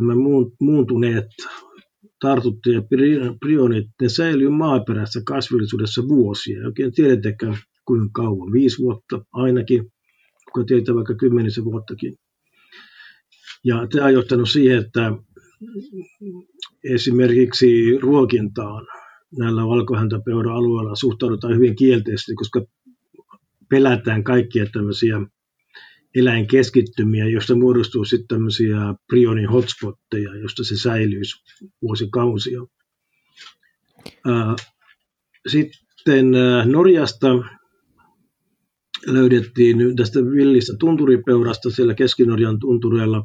[0.00, 0.12] nämä
[0.60, 1.26] muuntuneet
[2.24, 2.82] tartuttuja
[3.40, 6.58] prionit, ne säilyy maaperässä kasvillisuudessa vuosia.
[6.58, 9.92] Ei oikein tiedetäänkään kuinka kauan, viisi vuotta ainakin,
[10.52, 12.14] kuka tietää vaikka kymmenisen vuottakin.
[13.64, 15.12] Ja tämä on johtanut siihen, että
[16.84, 18.86] esimerkiksi ruokintaan
[19.38, 22.66] näillä valkohäntäpeura-alueilla suhtaudutaan hyvin kielteisesti, koska
[23.70, 25.16] pelätään kaikkia tämmöisiä
[26.14, 31.42] eläinkeskittymiä, joista muodostuu sitten tämmöisiä prionin hotspotteja, josta se säilyisi
[31.82, 32.60] vuosikausia.
[35.46, 36.30] Sitten
[36.64, 37.28] Norjasta
[39.06, 43.24] löydettiin tästä villistä tunturipeurasta siellä Keski-Norjan tuntureilla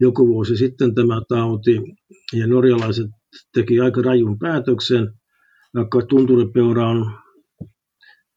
[0.00, 1.80] joku vuosi sitten tämä tauti,
[2.32, 3.06] ja norjalaiset
[3.54, 5.12] teki aika rajun päätöksen,
[5.74, 7.23] vaikka tunturipeura on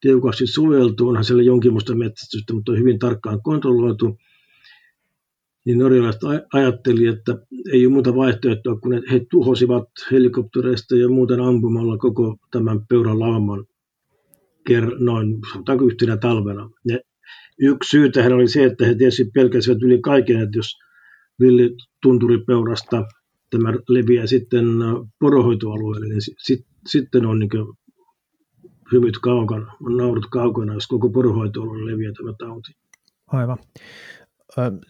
[0.00, 4.18] tiukasti suojeltu, onhan siellä jonkinlaista metsästystä, mutta on hyvin tarkkaan kontrolloitu,
[5.64, 7.38] niin norjalaiset ajatteli, että
[7.72, 13.64] ei ole muuta vaihtoehtoa, kun he tuhosivat helikoptereista ja muuten ampumalla koko tämän peuran lauman
[14.98, 15.40] noin
[15.86, 16.70] yhtenä talvena.
[16.84, 16.98] Ja
[17.58, 20.78] yksi syy tähän oli se, että he tietysti pelkäsivät yli kaiken, että jos
[21.40, 23.04] villitunturipeurasta
[23.50, 24.66] tämä leviää sitten
[25.20, 27.50] porohoitoalueelle, niin sit, sitten on niin
[28.92, 32.72] hymyt kaukana, on naurut kaukana, jos koko porohoitoalueelle leviää tämä tauti.
[33.26, 33.58] Aivan.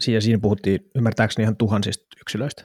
[0.00, 2.64] Siinä, siinä puhuttiin ymmärtääkseni ihan tuhansista yksilöistä.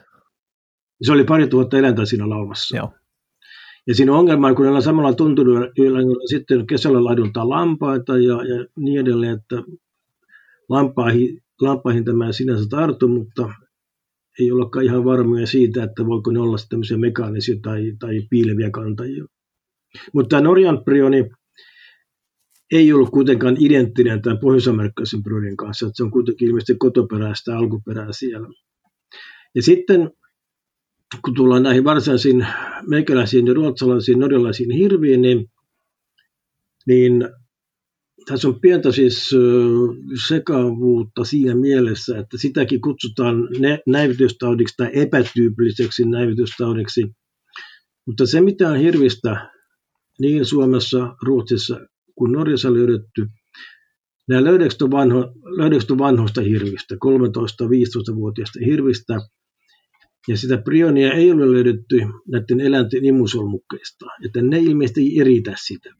[1.02, 2.76] Se oli pari tuhatta eläintä siinä laumassa.
[2.76, 2.92] Joo.
[3.86, 5.66] Ja siinä on ongelma, kun näillä samalla tunturilla
[6.30, 9.62] sitten kesällä laiduntaa lampaita ja, ja niin edelleen, että
[10.68, 13.54] lampaihin, lampaihin tämä sinänsä tartu, mutta
[14.40, 19.24] ei ollakaan ihan varmoja siitä, että voiko ne olla tämmöisiä mekaanisia tai, tai piileviä kantajia.
[20.14, 21.24] Mutta tämä Norjan prioni
[22.72, 28.08] ei ollut kuitenkaan identtinen tämän pohjois-amerikkalaisen prionin kanssa, että se on kuitenkin ilmeisesti kotoperäistä alkuperää
[28.10, 28.48] siellä.
[29.54, 30.10] Ja sitten
[31.24, 32.46] kun tullaan näihin varsinaisiin
[32.88, 35.46] meikäläisiin ja ruotsalaisiin, norjalaisiin hirviin, niin,
[36.86, 37.28] niin
[38.26, 39.30] tässä on pientä siis
[40.28, 43.36] sekavuutta siinä mielessä, että sitäkin kutsutaan
[43.86, 47.04] näivitystaudiksi tai epätyypilliseksi näivitystaudiksi.
[48.06, 49.53] Mutta se, mitä on hirvistä
[50.20, 51.80] niin Suomessa, Ruotsissa
[52.14, 53.26] kuin Norjassa löydetty,
[54.28, 59.20] nämä löydökset on, vanho, löydökset on vanhoista hirvistä, 13-15-vuotiaista hirvistä,
[60.28, 61.96] ja sitä prionia ei ole löydetty
[62.28, 65.90] näiden eläinten imusolmukkeista, että ne ilmeisesti ei eritä sitä.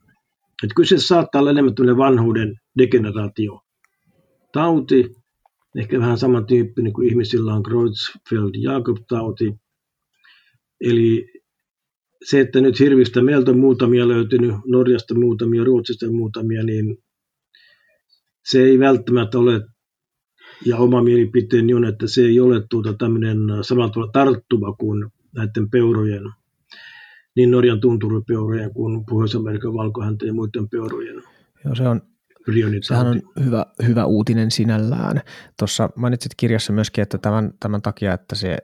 [0.62, 3.61] Että kyseessä saattaa olla enemmän vanhuuden degeneraatio.
[4.53, 5.14] Tauti,
[5.77, 9.55] ehkä vähän samantyyppinen kuin ihmisillä on Creutzfeldt-Jakob-tauti.
[10.81, 11.29] Eli
[12.25, 16.99] se, että nyt hirvistä meiltä on muutamia löytynyt, Norjasta muutamia, Ruotsista muutamia, niin
[18.45, 19.61] se ei välttämättä ole,
[20.67, 25.71] ja oma mielipiteeni on, että se ei ole tuota tämmöinen samalla tavalla tarttuva kuin näiden
[25.71, 26.23] peurojen
[27.37, 31.23] niin Norjan tunturipeurojen kuin Pohjois-Amerikan valkohäntä ja muiden peurojen
[31.65, 32.03] Joo, se on,
[32.83, 35.21] sehän on hyvä, hyvä uutinen sinällään.
[35.59, 38.59] Tuossa mainitsit kirjassa myöskin, että tämän, tämän takia, että se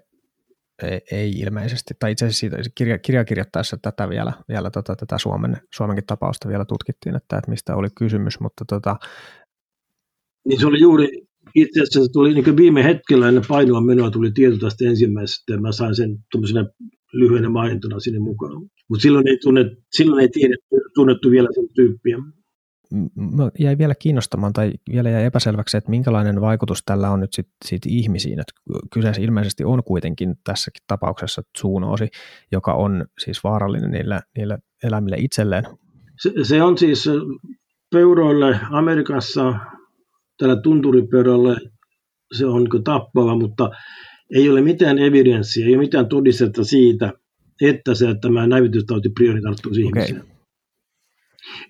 [0.82, 5.56] ei, ei ilmeisesti, tai itse asiassa kirja, kirja kirjoittaessa tätä vielä, vielä tota, tätä Suomen,
[5.74, 8.96] Suomenkin tapausta vielä tutkittiin, että, että mistä oli kysymys, mutta tota,
[10.48, 11.08] niin se oli juuri,
[11.54, 15.72] itse asiassa tuli niin viime hetkellä ennen painoa menoa tuli tieto tästä ensimmäisestä, ja mä
[15.72, 16.66] sain sen tuommoisena
[17.12, 18.62] lyhyenä mainintona sinne mukaan.
[18.88, 22.16] Mutta silloin ei, tunnet, silloin ei tiedetty, tunnettu vielä sen tyyppiä
[23.58, 27.86] jäi vielä kiinnostamaan tai vielä jäi epäselväksi, että minkälainen vaikutus tällä on nyt sit, sit
[27.86, 28.40] ihmisiin.
[28.40, 28.52] Että
[28.92, 32.08] kyseessä ilmeisesti on kuitenkin tässäkin tapauksessa zoonoosi,
[32.52, 35.64] joka on siis vaarallinen niille, niille eläimille itselleen.
[36.20, 37.08] Se, se on siis
[37.92, 39.54] peuroille Amerikassa,
[40.38, 41.56] tällä tunturipeurolle
[42.32, 43.70] se on niin tappava, mutta
[44.34, 47.12] ei ole mitään evidenssiä, ei ole mitään todistetta siitä,
[47.60, 50.02] että se, tämä näyvitystauti priori tarttuisi okay.
[50.02, 50.39] ihmiseen.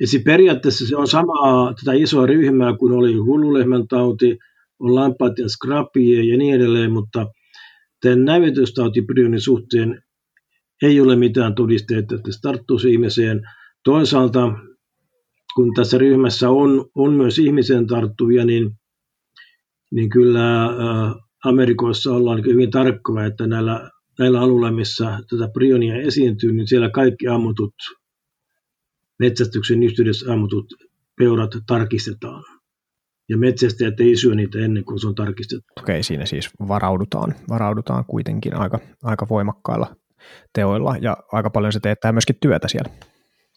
[0.01, 4.39] Eli periaatteessa se on samaa tätä isoa ryhmää kuin oli hullulehmän tauti,
[4.79, 7.27] on lampaiden skrapie ja niin edelleen, mutta
[8.03, 10.03] tämän näytöstautiprionin suhteen
[10.83, 13.41] ei ole mitään todisteita, että se tarttuisi ihmiseen.
[13.85, 14.53] Toisaalta,
[15.55, 18.71] kun tässä ryhmässä on, on myös ihmiseen tarttuvia, niin,
[19.91, 26.53] niin kyllä äh, Amerikoissa ollaan hyvin tarkkoja, että näillä, näillä alueilla, missä tätä prionia esiintyy,
[26.53, 27.75] niin siellä kaikki ammutut
[29.21, 30.67] metsästyksen yhteydessä ammutut
[31.19, 32.45] peurat tarkistetaan.
[33.29, 35.73] Ja metsästäjät ei syö niitä ennen kuin se on tarkistettu.
[35.81, 39.97] Okei, siinä siis varaudutaan, varaudutaan kuitenkin aika, aika voimakkailla
[40.53, 42.91] teoilla ja aika paljon se teettää myöskin työtä siellä.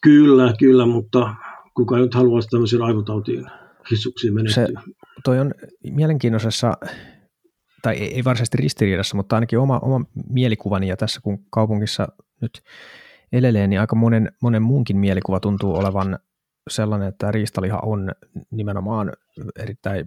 [0.04, 1.36] Kyllä, kyllä, mutta
[1.74, 3.46] kuka nyt haluaisi tämmöisiin aivotautiin
[3.92, 4.66] hissuksiin menehtyä.
[4.66, 4.74] Se,
[5.24, 5.54] toi on
[5.92, 6.74] mielenkiintoisessa,
[7.82, 12.08] tai ei, ei varsinaisesti ristiriidassa, mutta ainakin oma, oma mielikuvani ja tässä kun kaupungissa
[12.42, 12.62] nyt
[13.34, 16.20] eleleen, niin aika monen, monen muunkin mielikuva tuntuu olevan
[16.70, 18.12] sellainen, että riistaliha on
[18.52, 19.14] nimenomaan
[19.60, 20.06] erittäin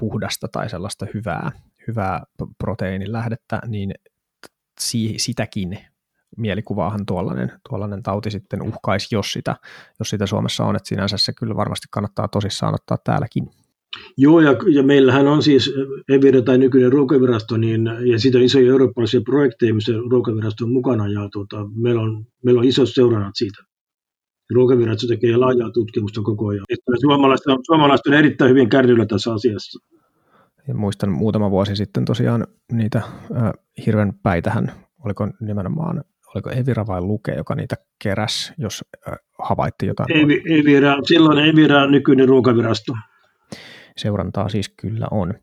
[0.00, 1.50] puhdasta tai sellaista hyvää,
[1.88, 2.24] hyvää
[2.58, 3.94] proteiinilähdettä, niin
[4.80, 5.78] si, sitäkin
[6.36, 9.56] mielikuvaahan tuollainen, tuollainen tauti sitten uhkaisi, jos sitä,
[9.98, 13.50] jos sitä Suomessa on, että sinänsä se kyllä varmasti kannattaa tosissaan ottaa täälläkin.
[14.16, 15.74] Joo, ja, ja meillähän on siis
[16.08, 21.08] Evira tai nykyinen ruokavirasto, niin, ja siitä on isoja eurooppalaisia projekteja, missä ruokavirasto on mukana,
[21.08, 23.62] ja tuota, meillä, on, meillä on isot seurannat siitä.
[24.54, 26.64] Ruokavirasto tekee laajaa tutkimusta koko ajan.
[26.68, 29.78] Että suomalaiset, on, suomalaiset on erittäin hyvin kärryillä tässä asiassa.
[30.68, 33.52] Ja muistan muutama vuosi sitten tosiaan niitä äh,
[33.86, 34.72] hirven päitähän,
[35.04, 36.04] oliko nimenomaan
[36.34, 40.08] oliko Evira vai Luke, joka niitä keräs, jos äh, havaitti jotain?
[40.60, 42.92] Evira, silloin Evira nykyinen ruokavirasto
[43.96, 45.34] seurantaa siis kyllä on.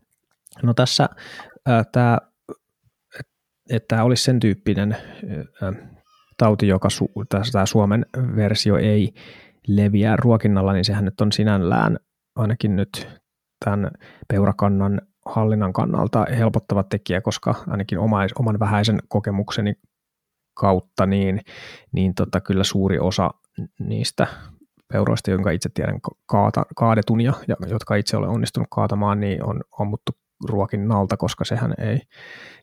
[0.62, 1.08] No tässä
[1.92, 2.18] tämä,
[3.70, 4.96] että olisi sen tyyppinen
[5.62, 5.72] ää,
[6.38, 7.12] tauti, joka su,
[7.52, 9.14] tämä Suomen versio ei
[9.68, 11.98] leviä ruokinnalla, niin sehän nyt on sinällään
[12.36, 13.08] ainakin nyt
[13.64, 13.90] tämän
[14.28, 19.74] peurakannan hallinnan kannalta helpottava tekijä, koska ainakin omais, oman vähäisen kokemukseni
[20.54, 21.40] kautta, niin,
[21.92, 23.30] niin tota, kyllä suuri osa
[23.80, 24.26] niistä
[24.92, 29.60] peuroista, jonka itse tiedän kaata, kaadetun ja, ja jotka itse olen onnistunut kaatamaan, niin on
[29.80, 30.12] ammuttu
[30.44, 32.00] ruokinnalta, koska sehän ei,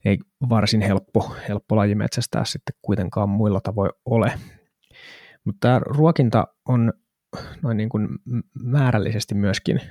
[0.06, 0.18] ei
[0.50, 4.34] varsin helppo, helppo laji metsästää sitten kuitenkaan muilla tavoin ole.
[5.46, 6.94] Mutta tämä ruokinta on
[7.62, 8.08] noin niin kuin
[8.64, 9.82] määrällisesti myöskin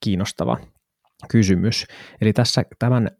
[0.00, 0.58] kiinnostava
[1.30, 1.86] kysymys.
[2.20, 3.10] Eli tässä tämän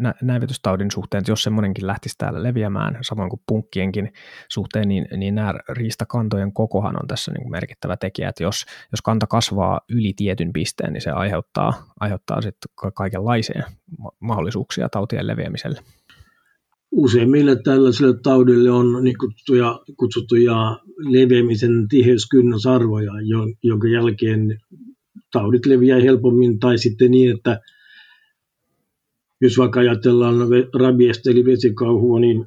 [0.00, 4.12] nä- näivetystaudin suhteen, jos semmoinenkin lähtisi täällä leviämään, samoin kuin punkkienkin
[4.48, 9.02] suhteen, niin, niin nämä riistakantojen kokohan on tässä niin kuin merkittävä tekijä, että jos, jos
[9.02, 13.62] kanta kasvaa yli tietyn pisteen, niin se aiheuttaa, aiheuttaa sitten kaikenlaisia
[14.20, 15.80] mahdollisuuksia tautien leviämiselle.
[16.92, 23.12] Useimmille tällaisille taudille on niin kutsuttuja, kutsuttuja leviämisen tiheyskynnysarvoja,
[23.62, 24.58] jonka jälkeen
[25.32, 27.60] taudit leviää helpommin tai sitten niin, että
[29.40, 30.36] jos vaikka ajatellaan
[30.80, 32.46] rabiesta eli vesikauhua, niin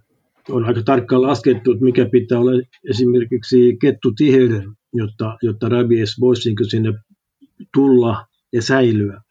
[0.49, 2.51] on aika tarkkaan laskettu, että mikä pitää olla
[2.89, 6.93] esimerkiksi kettutiheyden, jotta, jotta rabies voisi niin sinne
[7.73, 9.21] tulla ja säilyä.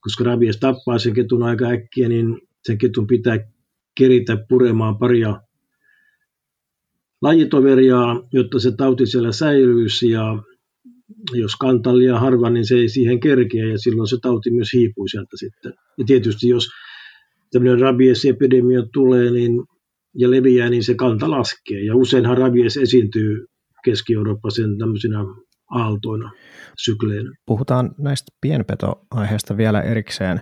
[0.00, 3.38] Koska rabies tappaa sen ketun aika äkkiä, niin sen ketun pitää
[3.98, 5.40] keritä puremaan paria
[7.22, 7.98] lajitoveria,
[8.32, 10.42] jotta se tauti siellä säilyisi ja
[11.32, 15.08] jos kantaa liian harva, niin se ei siihen kerkeä ja silloin se tauti myös hiipuu
[15.08, 15.72] sieltä sitten.
[15.98, 16.68] Ja tietysti jos
[17.52, 19.52] tämmöinen rabiesepidemia tulee niin,
[20.14, 21.80] ja leviää, niin se kanta laskee.
[21.84, 23.46] Ja useinhan rabies esiintyy
[23.84, 25.18] Keski-Euroopassa tämmöisinä
[25.70, 26.32] aaltoina,
[26.78, 27.30] sykleinä.
[27.46, 30.40] Puhutaan näistä pienpetoaiheista vielä erikseen,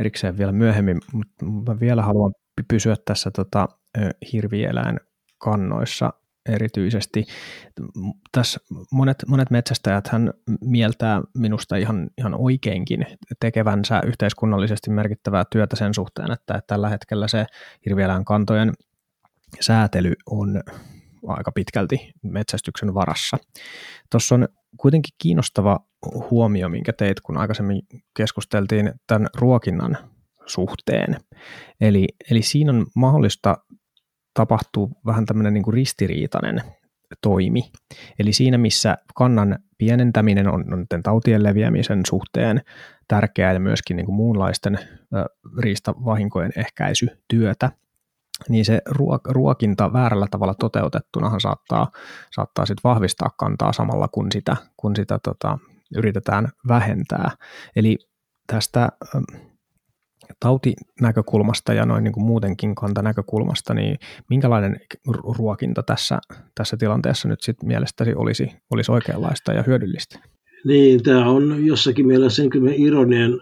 [0.00, 0.98] erikseen vielä myöhemmin,
[1.42, 2.32] mutta vielä haluan
[2.68, 3.68] pysyä tässä tota,
[4.32, 5.00] hirvieläin
[5.38, 6.12] kannoissa.
[6.48, 7.24] Erityisesti.
[8.32, 8.60] Tässä
[8.92, 13.06] monet, monet metsästäjät hän mieltää minusta ihan, ihan oikeinkin
[13.40, 17.46] tekevänsä yhteiskunnallisesti merkittävää työtä sen suhteen, että, tällä hetkellä se
[17.86, 18.72] hirvielän kantojen
[19.60, 20.62] säätely on
[21.26, 23.36] aika pitkälti metsästyksen varassa.
[24.10, 25.80] Tuossa on kuitenkin kiinnostava
[26.30, 27.82] huomio, minkä teit, kun aikaisemmin
[28.16, 29.98] keskusteltiin tämän ruokinnan
[30.46, 31.16] suhteen.
[31.80, 33.56] Eli, eli siinä on mahdollista
[34.36, 36.62] tapahtua vähän tämmöinen niin kuin ristiriitainen
[37.22, 37.70] toimi.
[38.18, 42.62] Eli siinä, missä kannan pienentäminen on, on tautien leviämisen suhteen
[43.08, 44.78] tärkeää ja myöskin niin kuin muunlaisten
[45.58, 47.70] riistavahinkojen ehkäisytyötä,
[48.48, 48.82] niin se
[49.28, 51.90] ruokinta väärällä tavalla toteutettunahan saattaa,
[52.32, 55.58] saattaa sit vahvistaa kantaa samalla, kun sitä, kun sitä tota,
[55.96, 57.30] yritetään vähentää.
[57.76, 57.98] Eli
[58.46, 58.88] tästä
[60.40, 63.98] tautinäkökulmasta ja noin niin kuin muutenkin kantanäkökulmasta, niin
[64.30, 64.76] minkälainen
[65.38, 66.18] ruokinta tässä,
[66.54, 70.18] tässä tilanteessa nyt sit mielestäsi olisi, olisi oikeanlaista ja hyödyllistä?
[70.64, 73.40] Niin, tämä on jossakin mielessä sen kyllä ironinen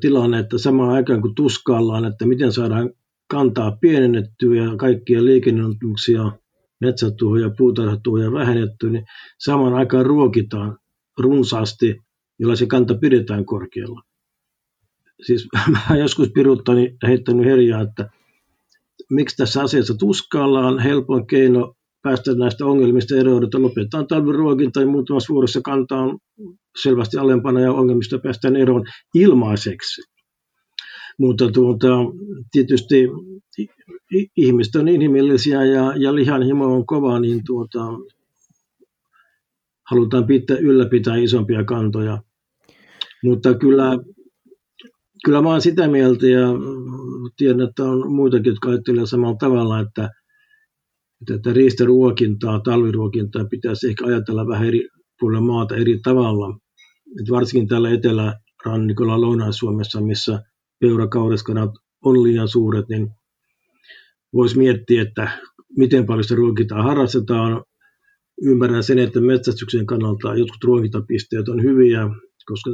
[0.00, 2.90] tilanne, että samaan aikaan kun tuskaillaan, että miten saadaan
[3.30, 6.32] kantaa pienennettyä ja kaikkia liikenneonnettomuuksia,
[6.80, 9.04] metsätuhoja, puutarhatuhoja vähennettyä, niin
[9.38, 10.78] samaan aikaan ruokitaan
[11.18, 11.96] runsaasti,
[12.38, 14.02] jolla se kanta pidetään korkealla.
[15.22, 18.10] Siis mä joskus piruttani heittänyt herjaa, että
[19.10, 25.34] miksi tässä asiassa tuskaillaan helpoin keino päästä näistä ongelmista eroon, että lopetetaan talviruokinta tai muutamassa
[25.34, 26.18] vuodessa kantaa
[26.82, 30.02] selvästi alempana ja ongelmista päästään eroon ilmaiseksi.
[31.18, 31.88] Mutta tuota,
[32.52, 33.08] tietysti
[34.36, 37.80] ihmiset on inhimillisiä ja, ja lihanhimo on kova, niin tuota,
[39.90, 42.22] halutaan pitää, ylläpitää isompia kantoja.
[43.24, 43.98] Mutta kyllä,
[45.24, 46.48] kyllä mä olen sitä mieltä ja
[47.36, 50.10] tiedän, että on muitakin, jotka ajattelevat samalla tavalla, että,
[51.34, 54.88] että riistaruokintaa, talviruokintaa pitäisi ehkä ajatella vähän eri
[55.20, 56.58] puolilla maata eri tavalla.
[57.20, 60.42] Et varsinkin täällä etelärannikolla Lounais-Suomessa, missä
[60.80, 61.70] peurakauriskanat
[62.04, 63.08] on liian suuret, niin
[64.34, 65.42] voisi miettiä, että
[65.76, 67.64] miten paljon sitä ruokintaa harrastetaan.
[68.42, 72.08] Ymmärrän sen, että metsästyksen kannalta jotkut ruokintapisteet on hyviä,
[72.46, 72.70] koska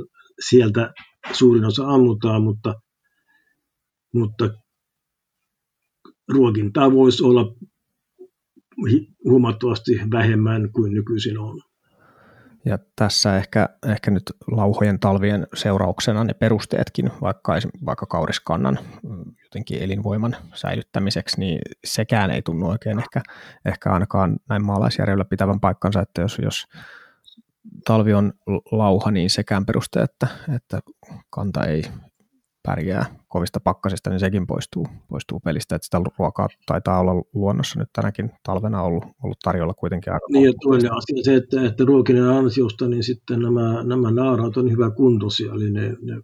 [0.48, 0.92] sieltä
[1.32, 2.74] suurin osa ammutaan, mutta,
[4.14, 4.50] mutta
[6.28, 7.54] ruokintaa voisi olla
[9.24, 11.60] huomattavasti vähemmän kuin nykyisin on.
[12.64, 17.52] Ja tässä ehkä, ehkä nyt lauhojen talvien seurauksena ne perusteetkin, vaikka,
[17.86, 23.22] vaikka kauriskannan mm, jotenkin elinvoiman säilyttämiseksi, niin sekään ei tunnu oikein ehkä,
[23.64, 26.66] ehkä ainakaan näin maalaisjärjellä pitävän paikkansa, että jos, jos
[27.84, 28.32] talvi on
[28.72, 30.80] lauha, niin sekään peruste, että, että
[31.30, 31.82] kanta ei
[32.62, 35.76] pärjää kovista pakkasista, niin sekin poistuu, poistuu pelistä.
[35.76, 40.46] Että sitä ruokaa taitaa olla luonnossa nyt tänäkin talvena ollut, ollut tarjolla kuitenkin aika Niin
[40.46, 44.90] ja toinen asia se, että, että ruokinen ansiosta, niin sitten nämä, nämä naaraat on hyvä
[44.90, 46.22] kuntoisia, eli ne, ne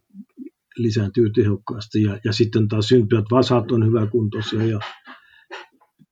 [0.79, 2.03] lisääntyy tehokkaasti.
[2.03, 4.81] Ja, ja sitten taas syntyvät vasat on hyvä kuntoisia ja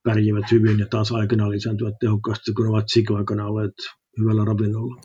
[0.05, 3.75] pärjäävät hyvin ja taas aikana lisääntyvät tehokkaasti, kun ovat sikoaikana olleet
[4.19, 5.01] hyvällä ravinnolla.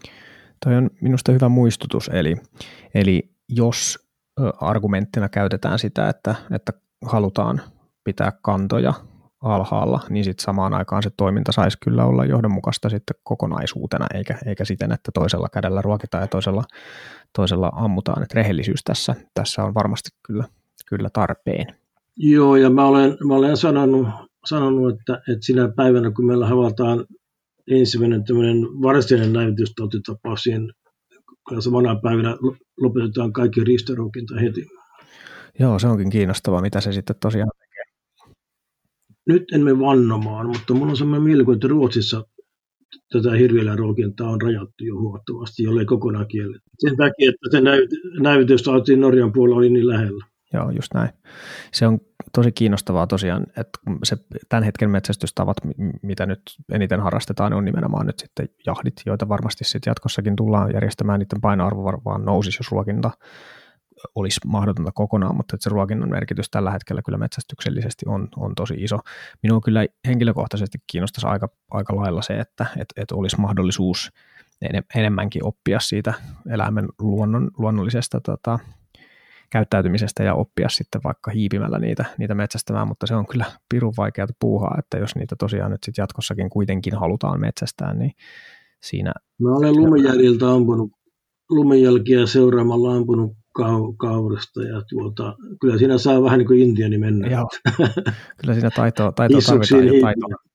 [0.65, 2.35] Toi on minusta hyvä muistutus, eli,
[2.93, 4.09] eli jos
[4.61, 6.73] argumenttina käytetään sitä, että, että
[7.05, 7.61] halutaan
[8.03, 8.93] pitää kantoja
[9.41, 14.65] alhaalla, niin sitten samaan aikaan se toiminta saisi kyllä olla johdonmukaista sitten kokonaisuutena, eikä, eikä
[14.65, 16.63] siten, että toisella kädellä ruokitaan ja toisella,
[17.35, 18.23] toisella ammutaan.
[18.23, 20.43] Että rehellisyys tässä, tässä on varmasti kyllä,
[20.85, 21.75] kyllä tarpeen.
[22.17, 24.07] Joo, ja mä olen, mä olen sanonut,
[24.45, 27.05] sanonut että, että sinä päivänä, kun meillä havaitaan
[27.67, 28.23] ensimmäinen
[28.81, 30.73] varsinainen näytöstautitapaus siihen
[31.59, 32.37] samana päivänä
[32.81, 34.65] lopetetaan kaikki riistaruokinta heti.
[35.59, 37.83] Joo, se onkin kiinnostavaa, mitä se sitten tosiaan tekee.
[39.27, 42.25] Nyt en mene vannomaan, mutta minulla on sellainen mielikuva, että Ruotsissa
[43.11, 46.69] tätä hirvieläinruokintaa on rajattu jo huomattavasti, jollei kokonaan kielletty.
[46.79, 47.61] Sen takia, että se
[48.21, 50.25] näytös saatiin Norjan puolella oli niin lähellä.
[50.53, 51.09] Joo, just näin.
[51.73, 51.99] Se on
[52.33, 54.17] tosi kiinnostavaa tosiaan, että se
[54.49, 55.57] tämän hetken metsästystavat,
[56.01, 61.19] mitä nyt eniten harrastetaan, on nimenomaan nyt sitten jahdit, joita varmasti sitten jatkossakin tullaan järjestämään,
[61.19, 63.11] niiden painoarvo vaan nousisi, jos ruokinta
[64.15, 68.73] olisi mahdotonta kokonaan, mutta että se ruokinnan merkitys tällä hetkellä kyllä metsästyksellisesti on, on tosi
[68.77, 68.99] iso.
[69.43, 74.11] Minua kyllä henkilökohtaisesti kiinnostaisi aika, aika lailla se, että, että, että olisi mahdollisuus
[74.95, 76.13] enemmänkin oppia siitä
[76.49, 78.59] eläimen luonnon, luonnollisesta tota,
[79.51, 84.27] käyttäytymisestä ja oppia sitten vaikka hiipimällä niitä, niitä metsästämään, mutta se on kyllä pirun vaikeaa
[84.39, 88.11] puuhaa, että jos niitä tosiaan nyt sitten jatkossakin kuitenkin halutaan metsästää, niin
[88.83, 89.13] siinä...
[89.41, 90.91] Mä olen lumijäljiltä ampunut,
[91.49, 97.27] lumijälkiä seuraamalla ampunut kau, kaurasta ja tuota, kyllä siinä saa vähän niin kuin intiani mennä.
[97.27, 97.49] Joo,
[98.41, 100.49] kyllä siinä taitoa, taitoa tarvitaan ja taitoa,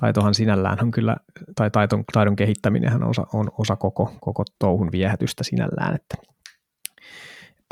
[0.00, 1.16] taitohan sinällään on kyllä,
[1.56, 6.33] tai taidon, taidon kehittäminen on osa, on osa koko, koko touhun viehätystä sinällään, että,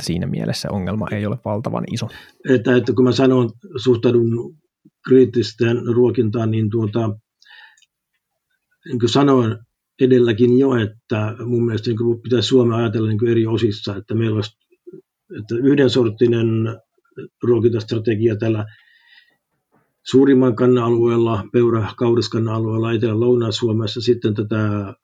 [0.03, 2.09] että siinä mielessä ongelma ei ole valtavan iso.
[2.49, 4.57] Että, että kun mä sanon, suhtaudun
[5.09, 7.11] kriittisten ruokintaan, niin tuota,
[8.85, 9.59] niin kuin sanoin
[10.01, 14.51] edelläkin jo, että mun mielestä niin pitäisi Suomea ajatella niin eri osissa, että meillä olisi
[15.39, 16.47] että yhdensorttinen
[17.43, 18.65] ruokintastrategia tällä
[20.07, 24.95] suurimman kannan alueella, peura kauriskannan alueella, Etelä-Lounais-Suomessa, sitten tätä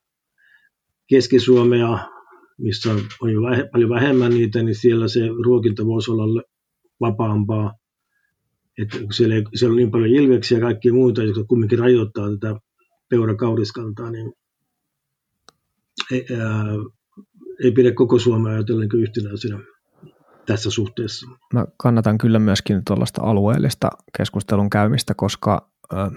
[1.08, 1.98] Keski-Suomea,
[2.58, 2.90] missä
[3.20, 6.42] on jo vähe, paljon vähemmän niitä, niin siellä se ruokinta voisi olla
[7.00, 7.74] vapaampaa.
[8.82, 12.60] Että siellä, ei, siellä on niin paljon ilveksiä ja kaikkia muuta, jotka kumminkin rajoittaa tätä
[13.08, 14.32] peura-kauriskantaa, niin
[16.12, 16.64] ei, ää,
[17.64, 19.58] ei pidä koko Suomea ajatella niin yhtenäisenä
[20.46, 21.26] tässä suhteessa.
[21.54, 26.12] Mä kannatan kyllä myöskin tuollaista alueellista keskustelun käymistä, koska äh,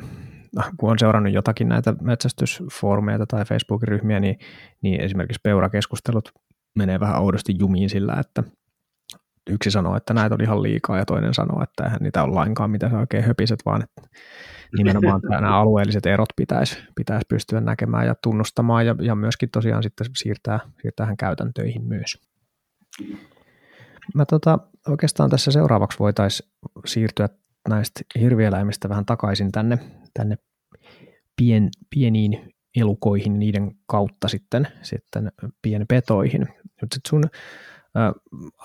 [0.77, 4.39] kun on seurannut jotakin näitä metsästysfoorumeita tai Facebookin ryhmiä, niin,
[4.81, 6.31] niin esimerkiksi peurakeskustelut
[6.75, 8.43] menee vähän oudosti jumiin sillä, että
[9.49, 12.71] yksi sanoo, että näitä on ihan liikaa ja toinen sanoo, että eihän niitä ole lainkaan,
[12.71, 14.17] mitä sä oikein höpiset, vaan että
[14.77, 20.07] nimenomaan nämä alueelliset erot pitäisi, pitäisi pystyä näkemään ja tunnustamaan ja, ja myöskin tosiaan sitten
[20.15, 22.17] siirtää, siirtää käytäntöihin myös.
[24.15, 26.49] Mä tota, oikeastaan tässä seuraavaksi voitaisiin
[26.85, 27.29] siirtyä
[27.69, 29.77] näistä hirvieläimistä vähän takaisin tänne,
[30.13, 30.37] tänne
[31.35, 35.31] pien, pieniin elukoihin niiden kautta sitten, sitten
[35.61, 36.41] pienpetoihin.
[36.81, 37.23] Nyt sit sun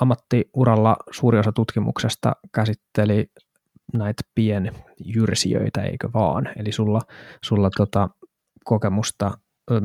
[0.01, 3.30] ammattiuralla suuri osa tutkimuksesta käsitteli
[3.94, 6.49] näitä pienjyrsijöitä, eikö vaan?
[6.57, 7.01] Eli sulla,
[7.44, 8.09] sulla tota,
[8.64, 9.38] kokemusta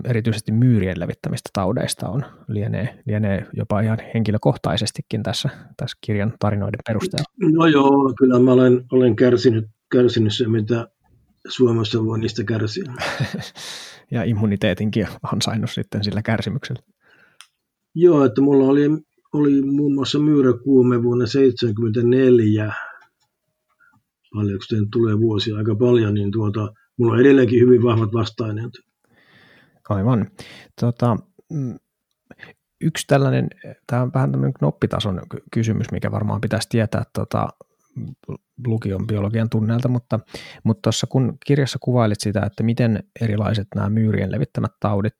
[0.05, 7.53] erityisesti myyrien levittämistä taudeista on, lienee, lienee jopa ihan henkilökohtaisestikin tässä, tässä kirjan tarinoiden perusteella.
[7.53, 10.87] No joo, kyllä mä olen, olen kärsinyt, kärsinyt se, mitä
[11.47, 12.93] Suomessa voi niistä kärsiä.
[14.11, 16.81] ja immuniteetinkin ansainnut sitten sillä kärsimyksellä.
[17.95, 18.89] Joo, että mulla oli,
[19.33, 22.73] oli muun muassa myyräkuume vuonna 1974,
[24.33, 28.71] paljonko tulee vuosia aika paljon, niin tuota, mulla on edelleenkin hyvin vahvat vastaineet.
[29.91, 30.31] Aivan.
[30.81, 31.17] Tota,
[31.51, 31.75] mm,
[32.81, 33.47] yksi tällainen,
[33.87, 35.21] tämä on vähän tämmöinen knoppitason
[35.51, 37.49] kysymys, mikä varmaan pitäisi tietää tota,
[38.67, 40.19] lukion biologian tunneelta, mutta,
[40.63, 45.15] mutta tuossa kun kirjassa kuvailit sitä, että miten erilaiset nämä myyrien levittämät taudit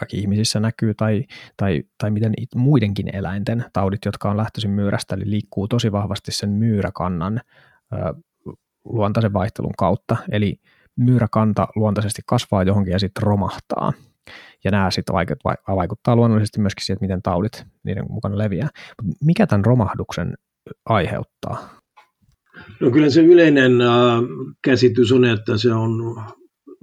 [0.00, 1.24] vaikka ihmisissä näkyy tai,
[1.56, 6.50] tai, tai miten muidenkin eläinten taudit, jotka on lähtöisin myyrästä, eli liikkuu tosi vahvasti sen
[6.50, 7.40] myyräkannan
[7.92, 8.14] ö,
[8.84, 10.16] luontaisen vaihtelun kautta.
[10.30, 10.60] Eli
[10.96, 13.92] myyräkanta luontaisesti kasvaa johonkin ja sitten romahtaa.
[14.64, 15.14] Ja nämä sitten
[15.76, 18.68] vaikuttaa luonnollisesti myöskin siihen, miten taudit niiden mukana leviää.
[19.24, 20.34] Mikä tämän romahduksen
[20.84, 21.80] aiheuttaa?
[22.80, 23.88] No kyllä se yleinen äh,
[24.64, 26.22] käsitys on, että se on,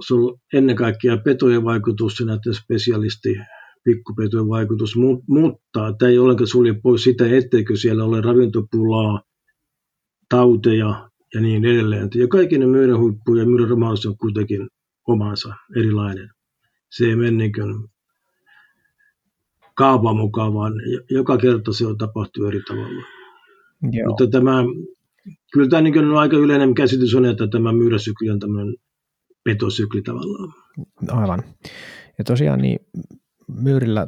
[0.08, 3.36] se on ennen kaikkea petojen vaikutus näiden spesialisti
[3.84, 4.96] pikkupetojen vaikutus,
[5.28, 9.22] mutta tämä ei ollenkaan sulje pois sitä, etteikö siellä ole ravintopulaa,
[10.30, 12.10] tauteja, ja niin edelleen.
[12.16, 14.68] Ja kaikki ne myyrän huippu ja myyrän romahdus on kuitenkin
[15.08, 16.30] omansa erilainen.
[16.90, 17.52] Se ei mene niin
[19.76, 20.74] kaavan mukaan, vaan
[21.10, 23.04] joka kerta se on tapahtuu eri tavalla.
[23.92, 24.08] Joo.
[24.08, 24.64] Mutta tämä,
[25.54, 28.76] kyllä tämä niin aika yleinen käsitys on, että tämä myyräsykli on tämmöinen
[29.44, 30.54] petosykli tavallaan.
[31.08, 31.44] Aivan.
[32.18, 32.80] Ja tosiaan niin
[33.62, 34.08] myyrillä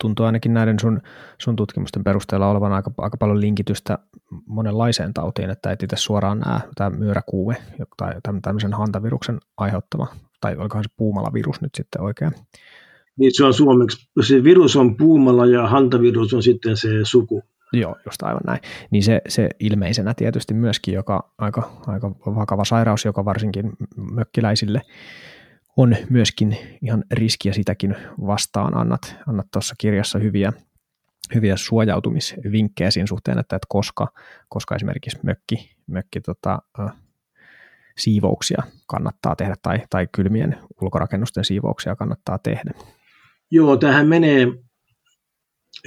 [0.00, 1.00] tuntuu ainakin näiden sun,
[1.38, 3.98] sun tutkimusten perusteella olevan aika, aika paljon linkitystä
[4.46, 7.56] monenlaiseen tautiin, että et itse suoraan näe tämä myöräkuuve
[7.96, 10.06] tai tämmöisen hantaviruksen aiheuttama,
[10.40, 12.32] tai olikohan se puumalavirus nyt sitten oikein?
[13.18, 17.42] Niin se on suomeksi, se virus on puumala ja hantavirus on sitten se suku.
[17.72, 18.60] Joo, just aivan näin.
[18.90, 24.82] Niin se, se ilmeisenä tietysti myöskin, joka aika, aika vakava sairaus, joka varsinkin mökkiläisille
[25.78, 28.76] on myöskin ihan riskiä sitäkin vastaan.
[28.76, 30.52] Annat, annat tuossa kirjassa hyviä,
[31.34, 34.08] hyviä suojautumisvinkkejä siinä suhteen, että, että koska,
[34.48, 36.92] koska esimerkiksi mökki, mökki tota, äh,
[37.98, 42.70] siivouksia kannattaa tehdä tai, tai kylmien ulkorakennusten siivouksia kannattaa tehdä.
[43.50, 44.46] Joo, tähän menee,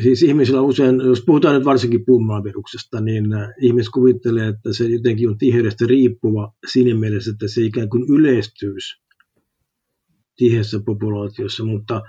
[0.03, 3.25] siis ihmisillä usein, jos puhutaan nyt varsinkin pummaviruksesta, niin
[3.61, 9.01] ihmiset kuvittelee, että se jotenkin on tiheydestä riippuva siinä mielessä, että se ikään kuin yleistyisi
[10.41, 12.01] tiheässä populaatiossa, mutta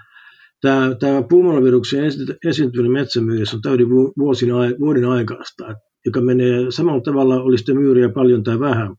[0.61, 2.05] tämä, tämä puumalaviruksen
[2.49, 4.49] esiintyminen metsämyyrissä on täysin vuosin,
[4.81, 5.75] vuoden aikaista,
[6.07, 8.97] joka menee samalla tavalla, oli sitten myyriä paljon tai vähän.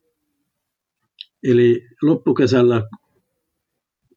[1.43, 2.83] Eli loppukesällä,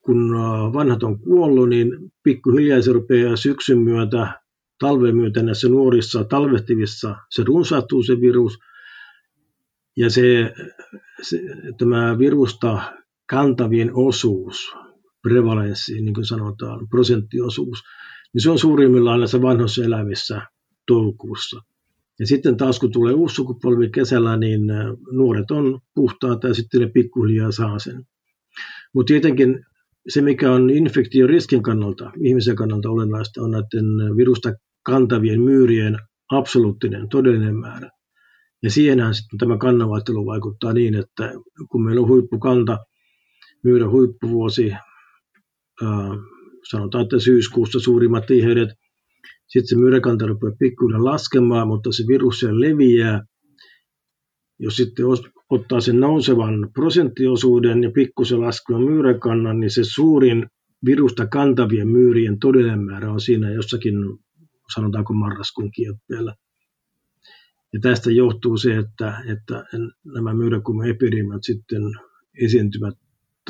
[0.01, 0.35] kun
[0.73, 1.91] vanhat on kuollut, niin
[2.23, 4.41] pikkuhiljaa se rupeaa syksyn myötä,
[4.79, 8.59] talven myötä näissä nuorissa talvehtivissa, se runsaattuu se virus,
[9.97, 10.53] ja se,
[11.23, 11.41] se,
[11.79, 12.81] tämä virusta
[13.31, 14.77] kantavien osuus,
[15.29, 17.79] prevalenssi, niin kuin sanotaan, prosenttiosuus,
[18.35, 20.43] niin se on suurimmillaan näissä vanhoissa eläimissä
[20.87, 21.61] toukokuussa.
[22.19, 24.61] Ja sitten taas kun tulee uusi sukupolvi kesällä, niin
[25.13, 28.03] nuoret on puhtaita ja sitten ne pikkuhiljaa saa sen.
[28.95, 29.65] Mutta tietenkin
[30.09, 34.53] se, mikä on infektioriskin kannalta, ihmisen kannalta olennaista, on näiden virusta
[34.83, 35.99] kantavien myyrien
[36.31, 37.91] absoluuttinen, todellinen määrä.
[38.63, 41.33] Ja siihenhän sitten tämä kannanvaihtelu vaikuttaa niin, että
[41.71, 42.79] kun meillä on huippukanta,
[43.65, 44.73] myyrä huippuvuosi,
[46.71, 48.69] sanotaan, että syyskuussa suurimmat tiheydet,
[49.47, 53.25] sitten se myyräkanta rupeaa pikkuinen laskemaan, mutta se virus siellä leviää.
[54.59, 55.07] Jos sitten
[55.51, 60.47] ottaa sen nousevan prosenttiosuuden ja pikkusen laskevan myyräkannan, niin se suurin
[60.85, 63.95] virusta kantavien myyrien todellinen määrä on siinä jossakin,
[64.75, 66.35] sanotaanko marraskuun kieppeellä.
[67.73, 69.65] Ja tästä johtuu se, että, että
[70.15, 71.83] nämä myyräkuumeepidemiat sitten
[72.43, 72.95] esiintyvät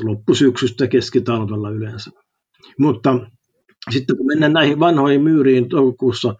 [0.05, 2.11] loppusyksystä keskitalvella yleensä.
[2.79, 3.19] Mutta
[3.91, 6.35] sitten kun mennään näihin vanhoihin myyriin toukokuussa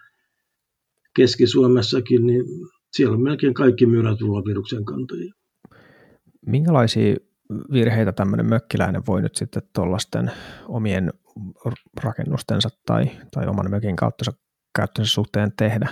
[1.17, 2.45] Keski-Suomessakin, niin
[2.93, 5.33] siellä on melkein kaikki myyrät viruksen kantajia.
[6.47, 7.17] Minkälaisia
[7.73, 10.31] virheitä tämmöinen mökkiläinen voi nyt sitten tuollaisten
[10.69, 11.13] omien
[12.03, 14.33] rakennustensa tai, tai oman mökin kautta
[14.77, 15.89] käyttönsä suhteen tehdä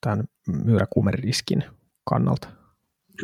[0.00, 0.24] tämän
[0.64, 1.64] myyräkuumeriskin
[2.04, 2.48] kannalta?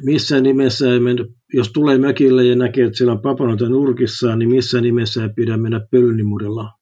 [0.04, 1.24] Missä nimessä ei mennä,
[1.54, 5.56] jos tulee mökille ja näkee, että siellä on papanoita nurkissaan, niin missä nimessä ei pidä
[5.56, 6.72] mennä pölynimurilla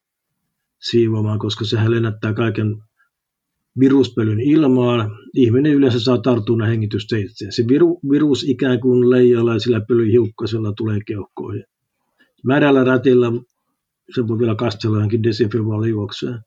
[0.81, 2.77] siivoamaan, koska sehän lennättää kaiken
[3.81, 5.11] viruspölyn ilmaan.
[5.35, 7.47] Ihminen yleensä saa tartunnan hengitysteitse.
[7.51, 11.65] Se viru, virus ikään kuin leijalaisilla pölyhiukkasella tulee keuhkoihin.
[12.45, 13.33] Märällä rätillä
[14.15, 16.39] se voi vielä kastella johonkin desinfioivaan juokseen.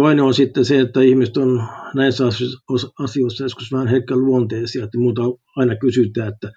[0.00, 1.62] Toinen on sitten se, että ihmiset on
[1.94, 2.24] näissä
[2.98, 5.22] asioissa joskus vähän herkkä luonteisia, että muuta
[5.56, 6.52] aina kysytään, että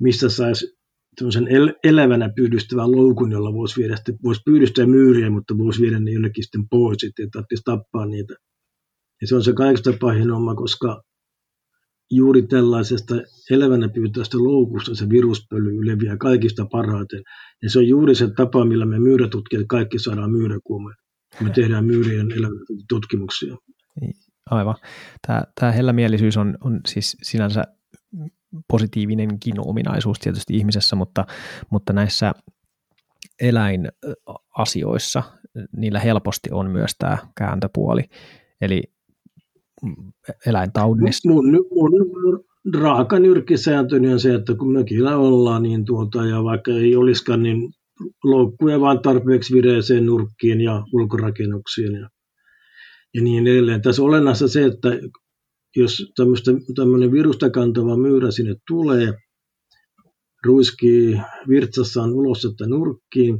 [0.00, 0.66] mistä saisi
[1.50, 6.44] el- elävänä pyydystävän loukun, jolla voisi, viedä, voisi pyydystää myyriä, mutta voisi viedä ne jonnekin
[6.44, 8.34] sitten pois, ettei tarvitsisi tappaa niitä.
[9.20, 11.02] Ja se on se kaikista pahin homma, koska
[12.10, 13.14] juuri tällaisesta
[13.50, 17.22] elävänä pyytävästä loukusta se viruspöly leviää kaikista parhaiten.
[17.62, 20.94] Ja se on juuri se tapa, millä me myyrätutkijat kaikki saadaan myyräkuume.
[21.40, 22.26] Me tehdään myyrien
[22.88, 23.56] tutkimuksia.
[24.50, 24.74] Aivan.
[25.26, 27.64] Tämä, tämä hellämielisyys on, on siis sinänsä
[28.68, 31.26] positiivinenkin ominaisuus tietysti ihmisessä, mutta,
[31.70, 32.32] mutta näissä
[33.40, 35.22] eläinasioissa
[35.76, 38.02] niillä helposti on myös tämä kääntöpuoli.
[38.60, 38.82] Eli
[40.46, 41.28] eläintaudissa.
[41.28, 42.44] Mun, mun, mun
[42.82, 47.72] raaka nyrkkisääntöni on se, että kun mökillä ollaan, niin tuota, ja vaikka ei olisikaan, niin
[48.24, 52.08] loukkuja vaan tarpeeksi vireeseen nurkkiin ja ulkorakennuksiin ja,
[53.14, 53.82] ja niin edelleen.
[53.82, 54.88] Tässä olennaista se, että
[55.76, 56.12] jos
[56.74, 59.14] tämmöinen virusta kantava myyrä sinne tulee,
[60.46, 63.38] ruiskii virtsassaan ulos että nurkkiin,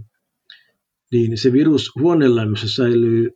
[1.12, 3.30] niin se virus huonelämmössä säilyy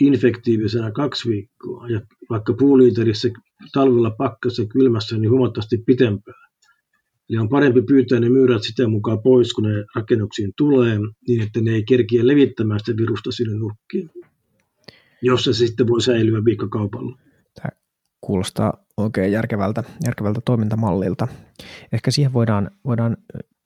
[0.00, 3.28] infektiivisena kaksi viikkoa, ja vaikka puuliiterissä
[3.72, 6.43] talvella pakkassa kylmässä, niin huomattavasti pitempään.
[7.28, 10.98] Ja on parempi pyytää ne myyrät sitä mukaan pois, kun ne rakennuksiin tulee,
[11.28, 14.10] niin että ne ei kerkiä levittämään sitä virusta sinne nurkkiin,
[15.22, 17.18] jossa se sitten voi säilyä viikkokaupalla
[18.24, 21.28] kuulostaa oikein järkevältä, järkevältä toimintamallilta.
[21.92, 23.16] Ehkä siihen voidaan, voidaan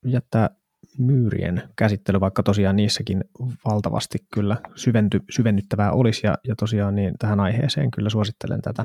[0.06, 0.50] jättää
[0.98, 3.24] myyrien käsittely, vaikka tosiaan niissäkin
[3.64, 8.84] valtavasti kyllä syventy, syvennyttävää olisi, ja, ja tosiaan niin tähän aiheeseen kyllä suosittelen tätä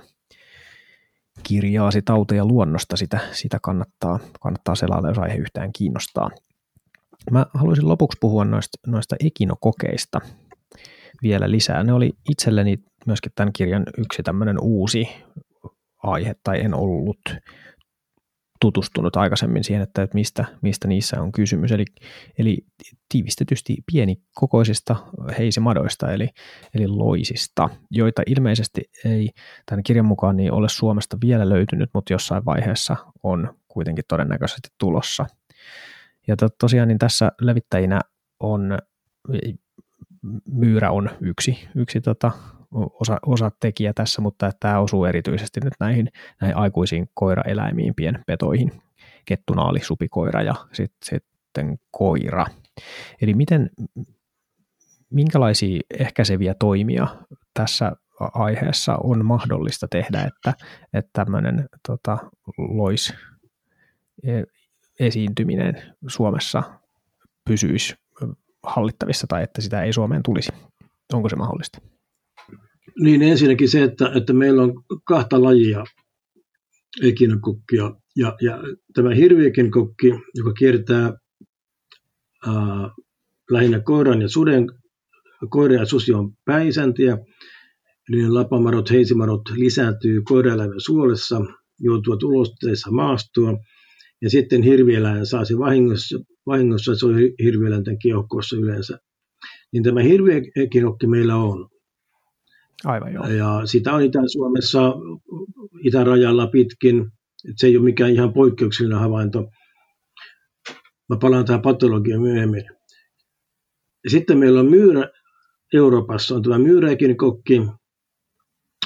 [1.44, 6.30] kirjaasi tauteja luonnosta, sitä, sitä kannattaa, kannattaa selailla, jos aihe yhtään kiinnostaa.
[7.32, 10.22] Mä haluaisin lopuksi puhua noista, noista ekinokokeista
[11.24, 11.84] vielä lisää.
[11.84, 15.08] Ne oli itselleni myöskin tämän kirjan yksi tämmöinen uusi
[16.04, 17.20] aihe tai en ollut
[18.64, 21.72] tutustunut aikaisemmin siihen, että mistä, mistä niissä on kysymys.
[21.72, 21.86] Eli,
[22.38, 22.58] eli
[23.10, 24.96] tiivistetysti pienikokoisista
[25.38, 26.30] heisimadoista, eli,
[26.74, 29.30] eli loisista, joita ilmeisesti ei
[29.66, 35.26] tämän kirjan mukaan niin ole Suomesta vielä löytynyt, mutta jossain vaiheessa on kuitenkin todennäköisesti tulossa.
[36.28, 38.00] Ja to, tosiaan niin tässä levittäjinä
[38.40, 38.78] on,
[40.52, 42.32] myyrä on yksi, yksi tota,
[42.74, 46.10] osa, osa tekijä tässä, mutta tämä osuu erityisesti nyt näihin,
[46.42, 48.72] näihin aikuisiin koiraeläimiin, pienpetoihin,
[49.26, 52.46] kettunaali, supikoira ja sit, sitten koira.
[53.22, 53.70] Eli miten,
[55.10, 57.08] minkälaisia ehkäiseviä toimia
[57.54, 60.54] tässä aiheessa on mahdollista tehdä, että,
[60.94, 62.18] että tämmöinen tota,
[62.58, 63.14] lois
[64.24, 64.44] e,
[65.00, 66.64] esiintyminen Suomessa
[67.46, 67.96] pysyisi
[68.64, 70.52] hallittavissa tai että sitä ei Suomeen tulisi.
[71.14, 71.93] Onko se mahdollista?
[73.00, 75.84] Niin ensinnäkin se, että, että meillä on kahta lajia
[77.02, 78.60] ekinokokkia Ja, ja
[78.94, 81.14] tämä hirviökin kokki, joka kiertää
[82.48, 82.90] ää,
[83.52, 84.68] lähinnä koiran ja suden,
[85.50, 87.18] koira ja susi on päisäntiä,
[88.10, 91.42] eli lapamarot, heisimarot lisääntyy koiraeläimen suolessa,
[91.80, 93.54] joutuvat ulosteissa maastua,
[94.22, 99.00] ja sitten hirvieläin saa se vahingossa, vahingossa se on hirvieläinten keuhkoissa yleensä.
[99.72, 101.70] Niin tämä hirviökinokki meillä on.
[102.86, 103.28] Aivan joo.
[103.28, 104.94] Ja sitä on Itä-Suomessa
[105.84, 107.00] itärajalla pitkin.
[107.50, 109.50] että se ei ole mikään ihan poikkeuksellinen havainto.
[111.10, 112.64] Mä palaan tähän patologiaan myöhemmin.
[114.08, 115.10] Sitten meillä on myyrä,
[115.74, 117.62] Euroopassa on tämä myyräkinikokki,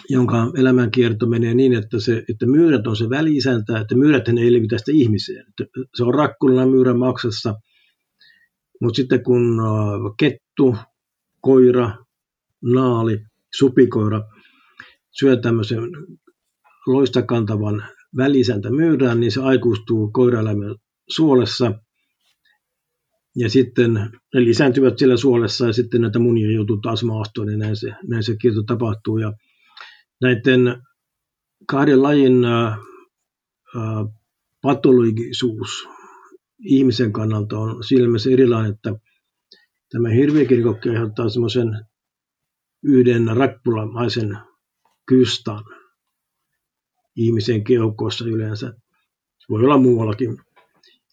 [0.09, 4.77] jonka elämänkierto menee niin, että, se, että myyrät on se välisäntä, että myyrät ei levitä
[4.77, 5.45] sitä ihmiseen.
[5.95, 7.55] Se on rakkulana myyrän maksassa,
[8.81, 10.75] mutta sitten kun äh, kettu,
[11.41, 11.91] koira,
[12.61, 13.19] naali,
[13.56, 14.22] supikoira
[15.12, 15.80] syö tämmöisen
[16.88, 17.84] loistakantavan
[18.18, 20.76] välisäntä myyrään, niin se aikuistuu koiraeläimen
[21.10, 21.72] suolessa–
[23.38, 23.93] ja sitten
[24.34, 28.24] ne lisääntyvät siellä suolessa ja sitten näitä munia joutuu taas maastoon, niin näin se, näin
[28.24, 29.18] se kierto tapahtuu.
[29.18, 29.34] Ja
[30.22, 30.82] näiden
[31.68, 32.78] kahden lajin ää,
[34.62, 35.88] patologisuus
[36.60, 38.93] ihmisen kannalta on silmässä erilainen, että
[39.91, 41.86] tämä hirviökirkokki aiheuttaa semmoisen
[42.84, 44.38] yhden rakkulamaisen
[45.07, 45.63] kystan
[47.15, 48.73] ihmisen keuhkossa yleensä.
[49.49, 50.38] Voi olla muuallakin.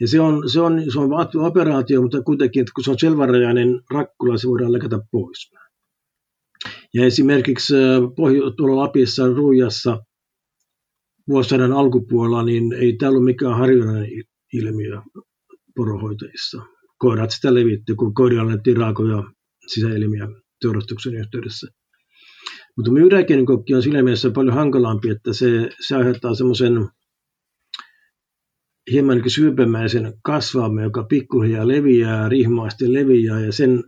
[0.01, 2.99] Ja se on, se on, se on vaativa operaatio, mutta kuitenkin, että kun se on
[2.99, 5.51] selvärajainen rakkula, se voidaan leikata pois.
[6.95, 7.75] Ja esimerkiksi
[8.17, 10.05] Pohjo- tuolla Lapissa, Ruijassa,
[11.29, 14.09] vuosisadan alkupuolella, niin ei tämä ollut mikään harvinainen
[14.53, 15.01] ilmiö
[15.77, 16.63] porohoitajissa.
[16.99, 19.23] Koirat sitä levitti, kun koirille annettiin raakoja
[19.67, 20.29] sisäelimiä
[20.65, 21.67] teurastuksen yhteydessä.
[22.77, 26.89] Mutta myydäkenikokki on siinä mielessä paljon hankalampi, että se, se aiheuttaa semmoisen
[28.91, 33.85] hieman niin syöpämäisen kasvamme, joka pikkuhiljaa leviää, rihmaasti leviää ja sen,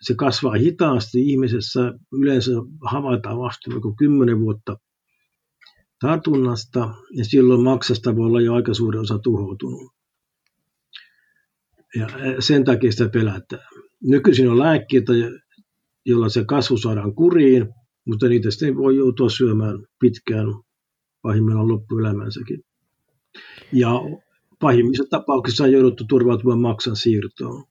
[0.00, 1.92] se kasvaa hitaasti ihmisessä.
[2.12, 2.50] Yleensä
[2.90, 4.76] havaitaan vasta joku kymmenen vuotta
[6.00, 9.92] tartunnasta ja silloin maksasta voi olla jo aika suuri osa tuhoutunut.
[11.94, 12.08] Ja
[12.38, 13.68] sen takia sitä pelätään.
[14.02, 15.12] Nykyisin on lääkkeitä,
[16.06, 17.68] joilla se kasvu saadaan kuriin,
[18.06, 20.46] mutta niitä sitten voi joutua syömään pitkään,
[21.22, 22.64] pahimmillaan loppuelämänsäkin.
[23.72, 23.90] Ja
[24.60, 27.64] pahimmissa tapauksissa on jouduttu turvautumaan maksan siirtoon.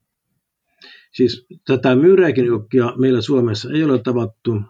[1.13, 4.61] Siis tätä myyräikinjokkia meillä Suomessa ei ole tavattu.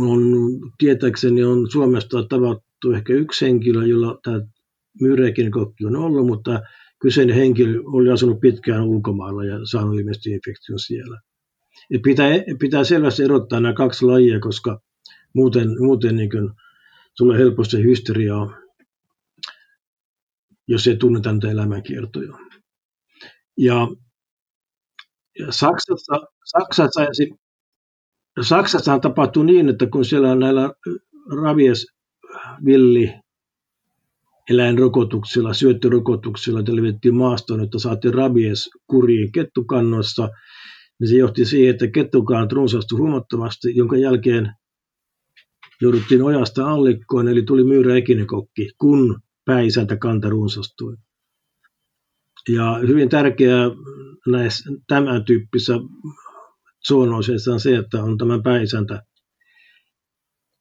[0.00, 0.20] On,
[0.78, 4.40] tietääkseni on Suomesta tavattu ehkä yksi henkilö, jolla tämä
[5.00, 6.60] myyräikinkokki on ollut, mutta
[7.00, 11.20] kyseinen henkilö oli asunut pitkään ulkomailla ja saanut ilmeisesti infektion siellä.
[11.94, 12.28] Et pitää,
[12.58, 14.80] pitää selvästi erottaa nämä kaksi lajia, koska
[15.34, 16.30] muuten, muuten niin
[17.16, 18.68] tulee helposti hysteriaa
[20.68, 22.32] jos ei tunneta niitä elämänkiertoja.
[23.56, 23.88] Ja,
[25.38, 26.12] ja Saksassa,
[26.44, 27.00] Saksassa,
[28.42, 30.72] Saksassahan tapahtui niin, että kun siellä on näillä
[31.42, 31.86] ravies
[32.64, 33.14] villi
[34.50, 40.28] eläinrokotuksilla, syöttörokotuksilla, että levittiin maastoon, että saatiin rabies kuriin kettukannoissa,
[41.00, 44.52] niin se johti siihen, että kettukaan runsastui huomattavasti, jonka jälkeen
[45.80, 50.96] jouduttiin ojasta allikkoon, eli tuli myyrä ekinikokki, kun pääisäntä kanta runsastui.
[52.48, 53.70] Ja hyvin tärkeää
[54.26, 55.74] näissä tämän tyyppisissä
[56.88, 59.02] zoonooseissa on se, että on tämä pääisäntä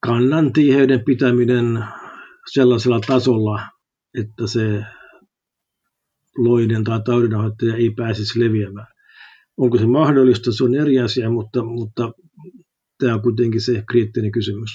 [0.05, 1.83] kannan tiheyden pitäminen
[2.53, 3.61] sellaisella tasolla,
[4.13, 4.85] että se
[6.37, 8.96] loiden tai taudinhoitaja ei pääsisi leviämään.
[9.57, 12.11] Onko se mahdollista, se on eri asia, mutta, mutta
[12.99, 14.71] tämä on kuitenkin se kriittinen kysymys.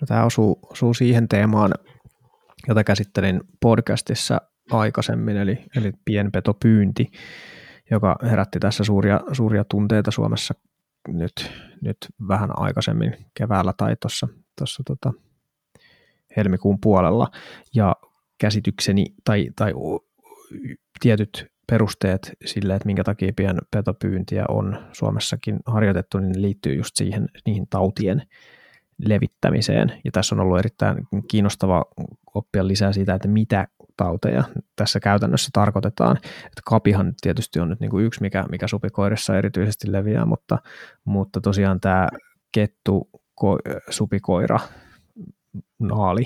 [0.00, 1.74] No, tämä osuu, osuu siihen teemaan,
[2.68, 7.10] jota käsittelin podcastissa aikaisemmin, eli, eli pienpetopyynti,
[7.90, 10.54] joka herätti tässä suuria, suuria tunteita Suomessa
[11.08, 11.50] nyt,
[11.80, 11.96] nyt
[12.28, 15.12] vähän aikaisemmin keväällä tai tuossa tota,
[16.36, 17.28] helmikuun puolella.
[17.74, 17.96] Ja
[18.38, 19.72] käsitykseni tai, tai
[21.00, 27.66] tietyt perusteet sille, että minkä takia pienpetopyyntiä on Suomessakin harjoitettu, niin liittyy just siihen niihin
[27.70, 28.22] tautien
[28.98, 30.00] levittämiseen.
[30.04, 30.96] Ja tässä on ollut erittäin
[31.30, 31.84] kiinnostava
[32.34, 34.44] oppia lisää siitä, että mitä tauteja
[34.76, 36.16] tässä käytännössä tarkoitetaan.
[36.16, 40.58] Että kapihan tietysti on nyt niin kuin yksi, mikä, mikä supikoirissa erityisesti leviää, mutta,
[41.04, 42.08] mutta tosiaan tämä
[42.52, 43.58] kettu, ko,
[43.90, 44.60] supikoira,
[45.78, 46.24] naali,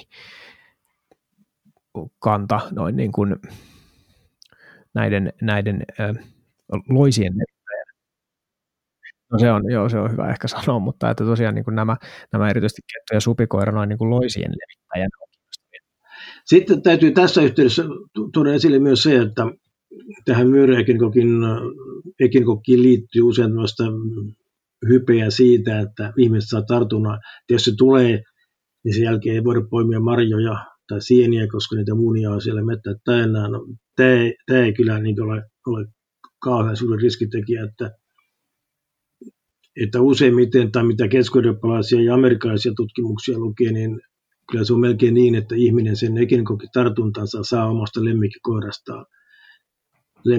[2.19, 3.37] kanta, noin niin kuin
[4.97, 6.17] näiden, näiden äh,
[6.89, 7.33] loisien
[9.33, 11.97] No se on, joo, se on hyvä ehkä sanoa, mutta että tosiaan niin nämä,
[12.33, 15.17] nämä erityisesti kettu ja supikoira noin niin loisien levittäjänä
[16.45, 17.85] Sitten täytyy tässä yhteydessä
[18.33, 19.43] tuoda esille myös se, että
[20.25, 23.85] tähän myyräekinkokkiin liittyy usein tällaista
[24.89, 27.21] hypeä siitä, että ihmiset saa tartunnan.
[27.51, 28.23] jos se tulee,
[28.85, 32.95] niin sen jälkeen ei voida poimia marjoja tai sieniä, koska niitä munia on siellä mettä
[33.05, 33.49] täynnä.
[33.49, 33.67] No,
[33.97, 35.87] tämä, ei kyllä niin ole, ole
[36.43, 37.91] kauhean suuri riskitekijä, että,
[39.83, 41.39] että useimmiten, tai mitä keski
[42.05, 44.01] ja amerikkalaisia tutkimuksia lukee, niin
[44.51, 46.13] kyllä se on melkein niin, että ihminen sen
[46.73, 49.07] tartuntansa saa omasta lemmikkikoirastaan.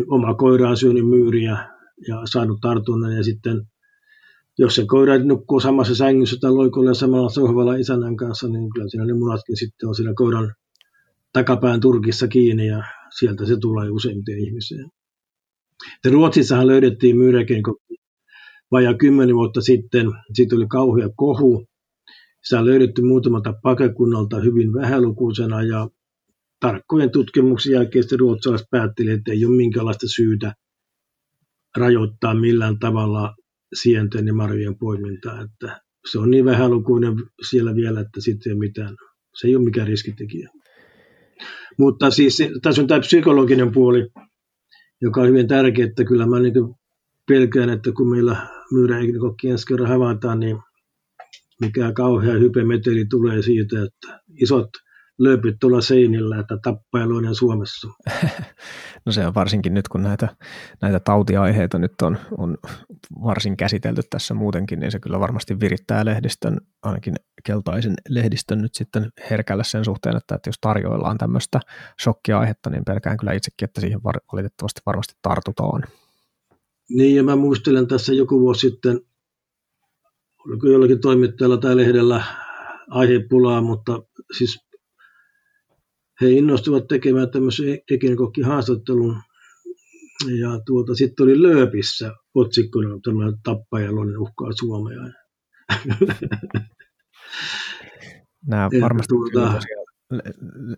[0.10, 1.58] Oma koira on syönyt myyriä
[2.08, 3.62] ja saanut tartunnan ja sitten
[4.60, 9.06] jos se koira nukkuu samassa sängyssä tai loikolla samalla sohvalla isännän kanssa, niin kyllä siinä
[9.06, 10.54] ne munatkin sitten on siinä koiran
[11.34, 12.84] takapään turkissa kiinni ja
[13.20, 14.90] sieltä se tulee useimmiten ihmiseen.
[16.06, 17.96] Ja Ruotsissahan löydettiin myyräkenkokki
[18.72, 20.08] vajaa kymmenen vuotta sitten.
[20.34, 21.68] Siitä oli kauhea kohu.
[22.44, 25.90] Se on löydetty muutamalta pakekunnalta hyvin vähälukuisena ja
[26.60, 30.54] tarkkojen tutkimuksen jälkeen sitten ruotsalaiset päättelivät, että ei ole minkäänlaista syytä
[31.78, 33.36] rajoittaa millään tavalla
[33.74, 35.42] sienten ja marjojen poimintaa.
[35.42, 35.82] Että
[36.12, 37.14] se on niin vähälukuinen
[37.50, 38.96] siellä vielä, että sitten ei mitään,
[39.36, 40.50] se ei ole mikään riskitekijä.
[41.80, 44.08] Mutta siis tässä on tämä psykologinen puoli,
[45.02, 46.54] joka on hyvin tärkeä, että kyllä mä niin
[47.28, 50.58] pelkään, että kun meillä myyräiknikokki ensi kerran havaitaan, niin
[51.62, 54.70] mikä kauhea hypemeteli tulee siitä, että isot
[55.20, 57.88] lööpit tuolla seinillä, että tappailuinen Suomessa.
[59.06, 60.28] No se on varsinkin nyt, kun näitä,
[60.82, 62.58] näitä tautiaiheita nyt on, on
[63.24, 69.10] varsin käsitelty tässä muutenkin, niin se kyllä varmasti virittää lehdistön, ainakin keltaisen lehdistön nyt sitten
[69.30, 71.60] herkällä sen suhteen, että, että jos tarjoillaan tämmöistä
[72.04, 75.84] shokkiaihetta, niin pelkään kyllä itsekin, että siihen valitettavasti varmasti tartutaan.
[76.90, 79.02] Niin, ja mä muistelen tässä joku vuosi sitten,
[80.48, 82.24] oliko jollakin toimittajalla tai lehdellä
[82.90, 84.00] aihepulaa, mutta
[84.38, 84.67] siis
[86.22, 87.80] he innostuivat tekemään tämmöisen
[88.46, 89.22] haastattelun
[90.40, 95.02] ja tuota, sitten oli Lööpissä otsikkona tämä tappajaloinen uhkaa Suomea.
[98.48, 99.60] Nämä varmasti tuota,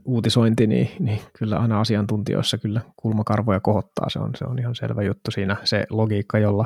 [0.05, 5.03] uutisointi, niin, niin, kyllä aina asiantuntijoissa kyllä kulmakarvoja kohottaa, se on, se on ihan selvä
[5.03, 5.57] juttu siinä.
[5.63, 6.65] Se logiikka, jolla,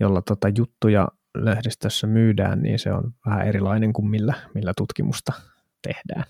[0.00, 5.32] jolla tota juttuja lehdistössä myydään, niin se on vähän erilainen kuin millä, millä tutkimusta
[5.82, 6.24] tehdään.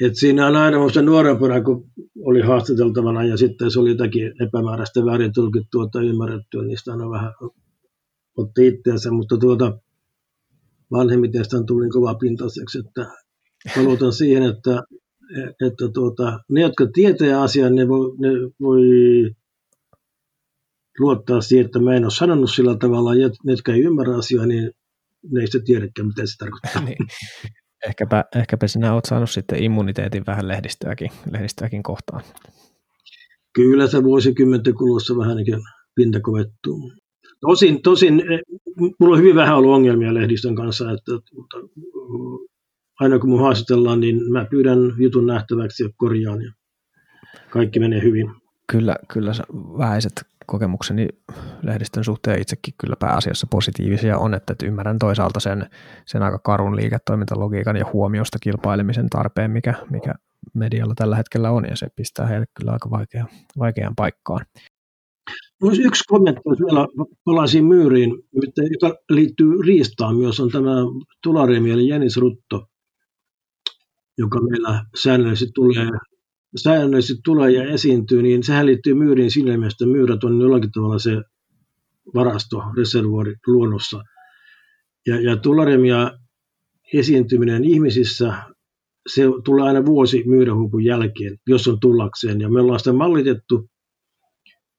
[0.00, 1.90] Et siinä on aina minusta nuorempana, kun
[2.24, 7.10] oli haastateltavana ja sitten se oli jotakin epämääräistä väärin tulkittua tai ymmärrettyä, niin sitä aina
[7.10, 7.32] vähän
[8.36, 9.78] otti itseänsä, mutta tuota,
[10.90, 13.10] on tullut niin kova pintaiseksi, että
[13.82, 14.82] luotan siihen, että,
[15.66, 18.28] että tuota, ne, jotka tietää asian, ne voi, ne
[18.60, 18.80] voi
[20.98, 24.46] luottaa siihen, että mä en ole sanonut sillä tavalla, ja ne, jotka ei ymmärrä asiaa,
[24.46, 24.70] niin
[25.32, 26.82] ne ei sitä tiedäkään, mitä se tarkoittaa.
[26.86, 26.96] niin.
[27.86, 32.22] Ehkäpä, ehkäpä sinä olet saanut sitten immuniteetin vähän lehdistöäkin, lehdistöäkin kohtaan.
[33.54, 35.62] Kyllä se vuosikymmenten kuluessa vähän niin
[35.94, 36.92] pinta kovettuu.
[37.40, 38.22] Tosin, tosin
[39.00, 41.84] mulla on hyvin vähän ollut ongelmia lehdistön kanssa, että, että
[43.00, 46.52] aina kun mun haastatellaan, niin mä pyydän jutun nähtäväksi ja korjaan ja
[47.50, 48.30] kaikki menee hyvin.
[48.72, 49.32] Kyllä, kyllä
[49.78, 50.12] vähäiset
[50.46, 51.08] kokemukseni
[51.62, 55.70] lehdistön suhteen itsekin kyllä pääasiassa positiivisia on, että, että ymmärrän toisaalta sen,
[56.06, 60.14] sen aika karun liiketoimintalogiikan ja huomiosta kilpailemisen tarpeen, mikä, mikä
[60.54, 63.26] medialla tällä hetkellä on, ja se pistää heille kyllä aika vaikea,
[63.58, 64.46] vaikeaan paikkaan.
[65.62, 66.86] Olisi yksi kommentti, jos vielä
[67.24, 68.10] palaisin myyriin,
[68.70, 70.74] joka liittyy riistaan myös, on tämä
[71.22, 72.66] tularemi eli Jenis Rutto,
[74.18, 75.90] joka meillä säännöllisesti tulee
[76.56, 80.98] säännöllisesti tulee ja esiintyy, niin sehän liittyy myyriin siinä mielessä, että myyrät on jollakin tavalla
[80.98, 81.22] se
[82.14, 84.02] varasto, reservuori luonnossa.
[85.06, 86.10] Ja, ja tularemia
[86.94, 88.34] esiintyminen ihmisissä,
[89.06, 92.40] se tulee aina vuosi myyrähuipun jälkeen, jos on tullakseen.
[92.40, 93.68] Ja me ollaan sitä mallitettu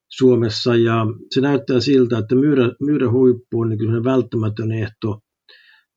[0.09, 5.19] Suomessa ja se näyttää siltä, että myyrä, myyrähuippu on niin välttämätön ehto,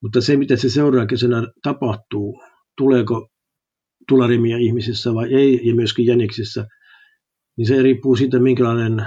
[0.02, 2.42] mutta se, mitä se seuraavana kesänä tapahtuu,
[2.76, 3.28] tuleeko
[4.10, 6.66] tularimia ihmisissä vai ei, ja myöskin jäniksissä,
[7.56, 9.06] niin se riippuu siitä, minkälainen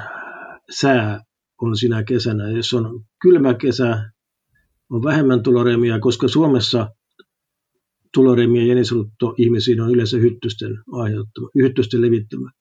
[0.71, 1.19] sää
[1.61, 2.49] on sinä kesänä.
[2.49, 4.11] Jos on kylmä kesä,
[4.89, 6.89] on vähemmän tularemia, koska Suomessa
[8.13, 8.75] tularemia ja
[9.37, 12.51] ihmisiin on yleensä hyttysten aiheuttama, hyttysten levittämä.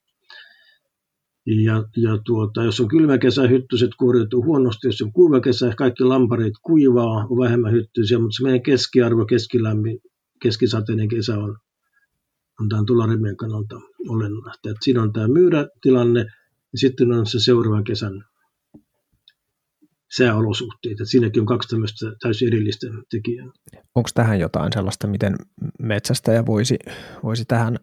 [1.46, 4.86] Ja, ja tuota, jos on kylmä kesä, hyttyset kuoriutuu huonosti.
[4.86, 9.98] Jos on kuiva kesä, kaikki lamparit kuivaa, on vähemmän hyttysiä, mutta se meidän keskiarvo, keskilämmin,
[10.42, 11.56] keskisateinen kesä on
[12.60, 14.70] on tämän tularimien kannalta olennaista.
[14.70, 16.20] Että siinä on tämä myyrätilanne
[16.72, 18.24] ja sitten on se seuraava kesän
[20.16, 20.92] sääolosuhteet.
[20.92, 23.46] Että siinäkin on kaksi tämmöistä täysin erillistä tekijää.
[23.94, 25.36] Onko tähän jotain sellaista, miten
[25.78, 26.78] metsästäjä voisi,
[27.22, 27.78] voisi tähän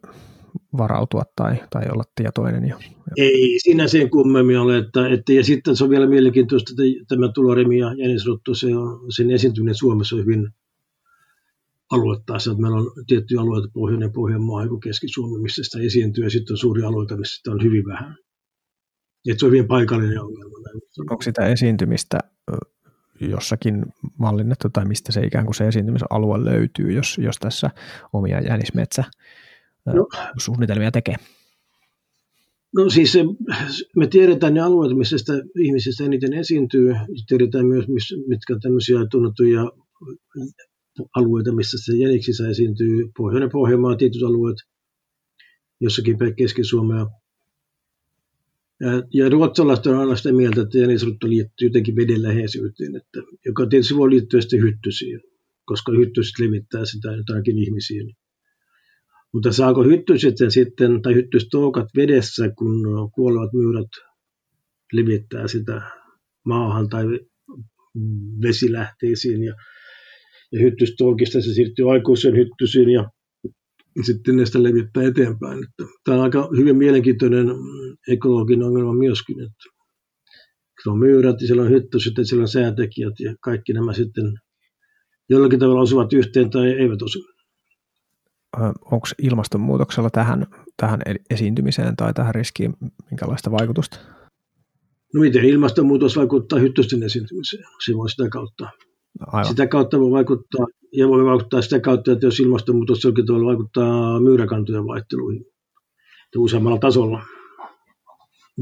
[0.77, 2.69] varautua tai, tai olla tietoinen?
[2.69, 2.77] Jo?
[3.17, 4.77] Ei siinä sen kummemmin ole.
[4.77, 9.11] Että, että, ja sitten se on vielä mielenkiintoista, että tämä tuloremi ja jänisrotto, se on,
[9.11, 10.49] sen esiintyminen Suomessa on hyvin
[11.91, 12.53] aluettaessa.
[12.53, 16.87] Meillä on tiettyjä alueita, Pohjoinen Pohjanmaa ja Keski-Suomi, missä sitä esiintyy, ja sitten on suuria
[16.87, 18.15] alueita, missä sitä on hyvin vähän.
[19.29, 20.57] Et se on hyvin paikallinen ongelma.
[20.99, 22.19] Onko sitä esiintymistä
[23.21, 23.85] jossakin
[24.17, 27.69] mallinnettu, tai mistä se ikään kuin se esiintymisalue löytyy, jos, jos tässä
[28.13, 29.03] omia jänismetsä
[29.85, 31.15] no, suunnitelmia tekee?
[32.75, 33.17] No siis
[33.95, 36.93] me tiedetään ne alueet, missä sitä ihmisistä eniten esiintyy.
[37.27, 37.85] Tiedetään myös,
[38.27, 39.71] mitkä tämmöisiä tunnettuja
[41.15, 43.11] alueita, missä se jäniksissä esiintyy.
[43.17, 44.57] Pohjoinen Pohjanmaa, tietyt alueet,
[45.81, 47.05] jossakin päin Keski-Suomea.
[48.79, 53.65] Ja, ja ruotsalaiset on aina sitä mieltä, että jänisrutto liittyy jotenkin veden läheisyyteen, että, joka
[53.65, 55.21] tietysti voi liittyä sitten hyttysiin,
[55.65, 58.15] koska hyttyset levittää sitä jotakin ihmisiin.
[59.33, 62.83] Mutta saako hyttyset sitten, tai hyttystoukat vedessä, kun
[63.13, 63.89] kuolevat myyrät
[64.93, 65.81] levittää sitä
[66.45, 67.05] maahan tai
[68.41, 69.55] vesilähteisiin ja
[70.51, 73.09] ja hyttystoukista se siirtyy aikuisen hyttysiin ja
[74.05, 75.63] sitten ne sitä levittää eteenpäin.
[75.63, 77.47] Että tämä on aika hyvin mielenkiintoinen
[78.07, 79.63] ekologinen ongelma myöskin, että
[80.83, 84.33] se on myyrät ja siellä on hyttyset ja siellä on säätekijät ja kaikki nämä sitten
[85.29, 87.19] jollakin tavalla osuvat yhteen tai eivät osu.
[88.91, 90.47] Onko ilmastonmuutoksella tähän,
[90.77, 92.73] tähän esiintymiseen tai tähän riskiin
[93.09, 93.99] minkälaista vaikutusta?
[95.13, 97.63] No miten ilmastonmuutos vaikuttaa hyttysten esiintymiseen?
[97.85, 98.69] Se voi sitä kautta
[99.27, 99.45] Aivan.
[99.45, 104.19] Sitä kautta voi vaikuttaa, ja voi vaikuttaa sitä kautta, että jos ilmastonmuutos jollakin tavalla vaikuttaa
[104.19, 105.45] myyräkantojen vaihteluihin
[106.37, 107.23] useammalla tasolla,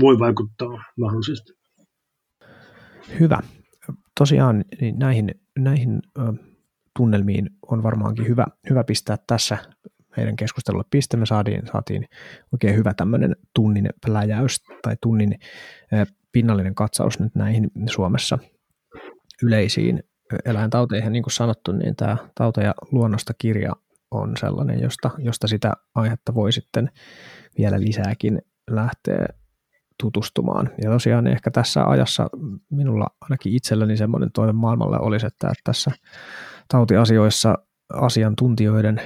[0.01, 1.53] voi vaikuttaa mahdollisesti.
[3.19, 3.39] Hyvä.
[4.19, 6.01] Tosiaan niin näihin, näihin
[6.97, 9.57] tunnelmiin on varmaankin hyvä, hyvä pistää tässä
[10.17, 11.17] meidän keskustelulle piste.
[11.17, 12.05] Me saatiin, saatiin
[12.53, 15.35] oikein hyvä tämmöinen tunnin pläjäys tai tunnin
[16.31, 18.39] pinnallinen katsaus nyt näihin Suomessa
[19.43, 20.03] yleisiin
[20.45, 23.73] eläintauteihin, niin kuin sanottu, niin tämä Tauta ja luonnosta kirja
[24.11, 26.91] on sellainen, josta, josta sitä aihetta voi sitten
[27.57, 29.25] vielä lisääkin lähteä
[29.99, 30.69] tutustumaan.
[30.83, 32.29] Ja tosiaan ehkä tässä ajassa
[32.69, 35.91] minulla ainakin itselläni semmoinen toive maailmalle olisi, että tässä
[36.67, 37.57] tautiasioissa
[37.93, 39.01] asiantuntijoiden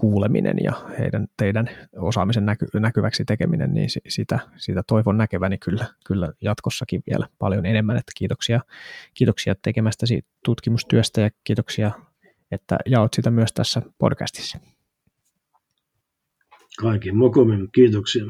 [0.00, 6.32] kuuleminen ja heidän, teidän osaamisen näky, näkyväksi tekeminen, niin sitä, sitä toivon näkeväni kyllä, kyllä
[6.40, 7.96] jatkossakin vielä paljon enemmän.
[7.96, 8.60] Että kiitoksia,
[9.14, 11.90] kiitoksia tekemästäsi tutkimustyöstä ja kiitoksia,
[12.50, 14.58] että jaot sitä myös tässä podcastissa.
[16.78, 18.24] Kaikin mokomin, kiitoksia.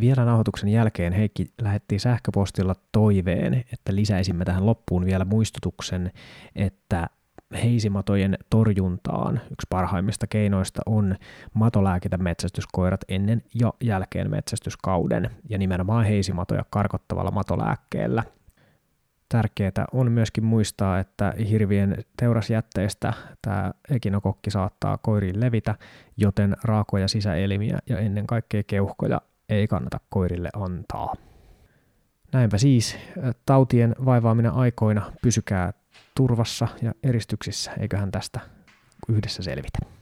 [0.00, 6.12] Vielä nauhoituksen jälkeen Heikki lähetti sähköpostilla toiveen, että lisäisimme tähän loppuun vielä muistutuksen,
[6.56, 7.06] että
[7.54, 11.16] heisimatojen torjuntaan yksi parhaimmista keinoista on
[11.54, 18.22] matolääkitä metsästyskoirat ennen ja jälkeen metsästyskauden ja nimenomaan heisimatoja karkottavalla matolääkkeellä.
[19.28, 25.74] Tärkeää on myöskin muistaa, että hirvien teurasjätteistä tämä ekinokokki saattaa koiriin levitä,
[26.16, 31.14] joten raakoja sisäelimiä ja ennen kaikkea keuhkoja ei kannata koirille antaa.
[32.32, 32.98] Näinpä siis,
[33.46, 35.72] tautien vaivaaminen aikoina pysykää
[36.18, 38.40] turvassa ja eristyksissä, eiköhän tästä
[39.08, 39.97] yhdessä selvitä.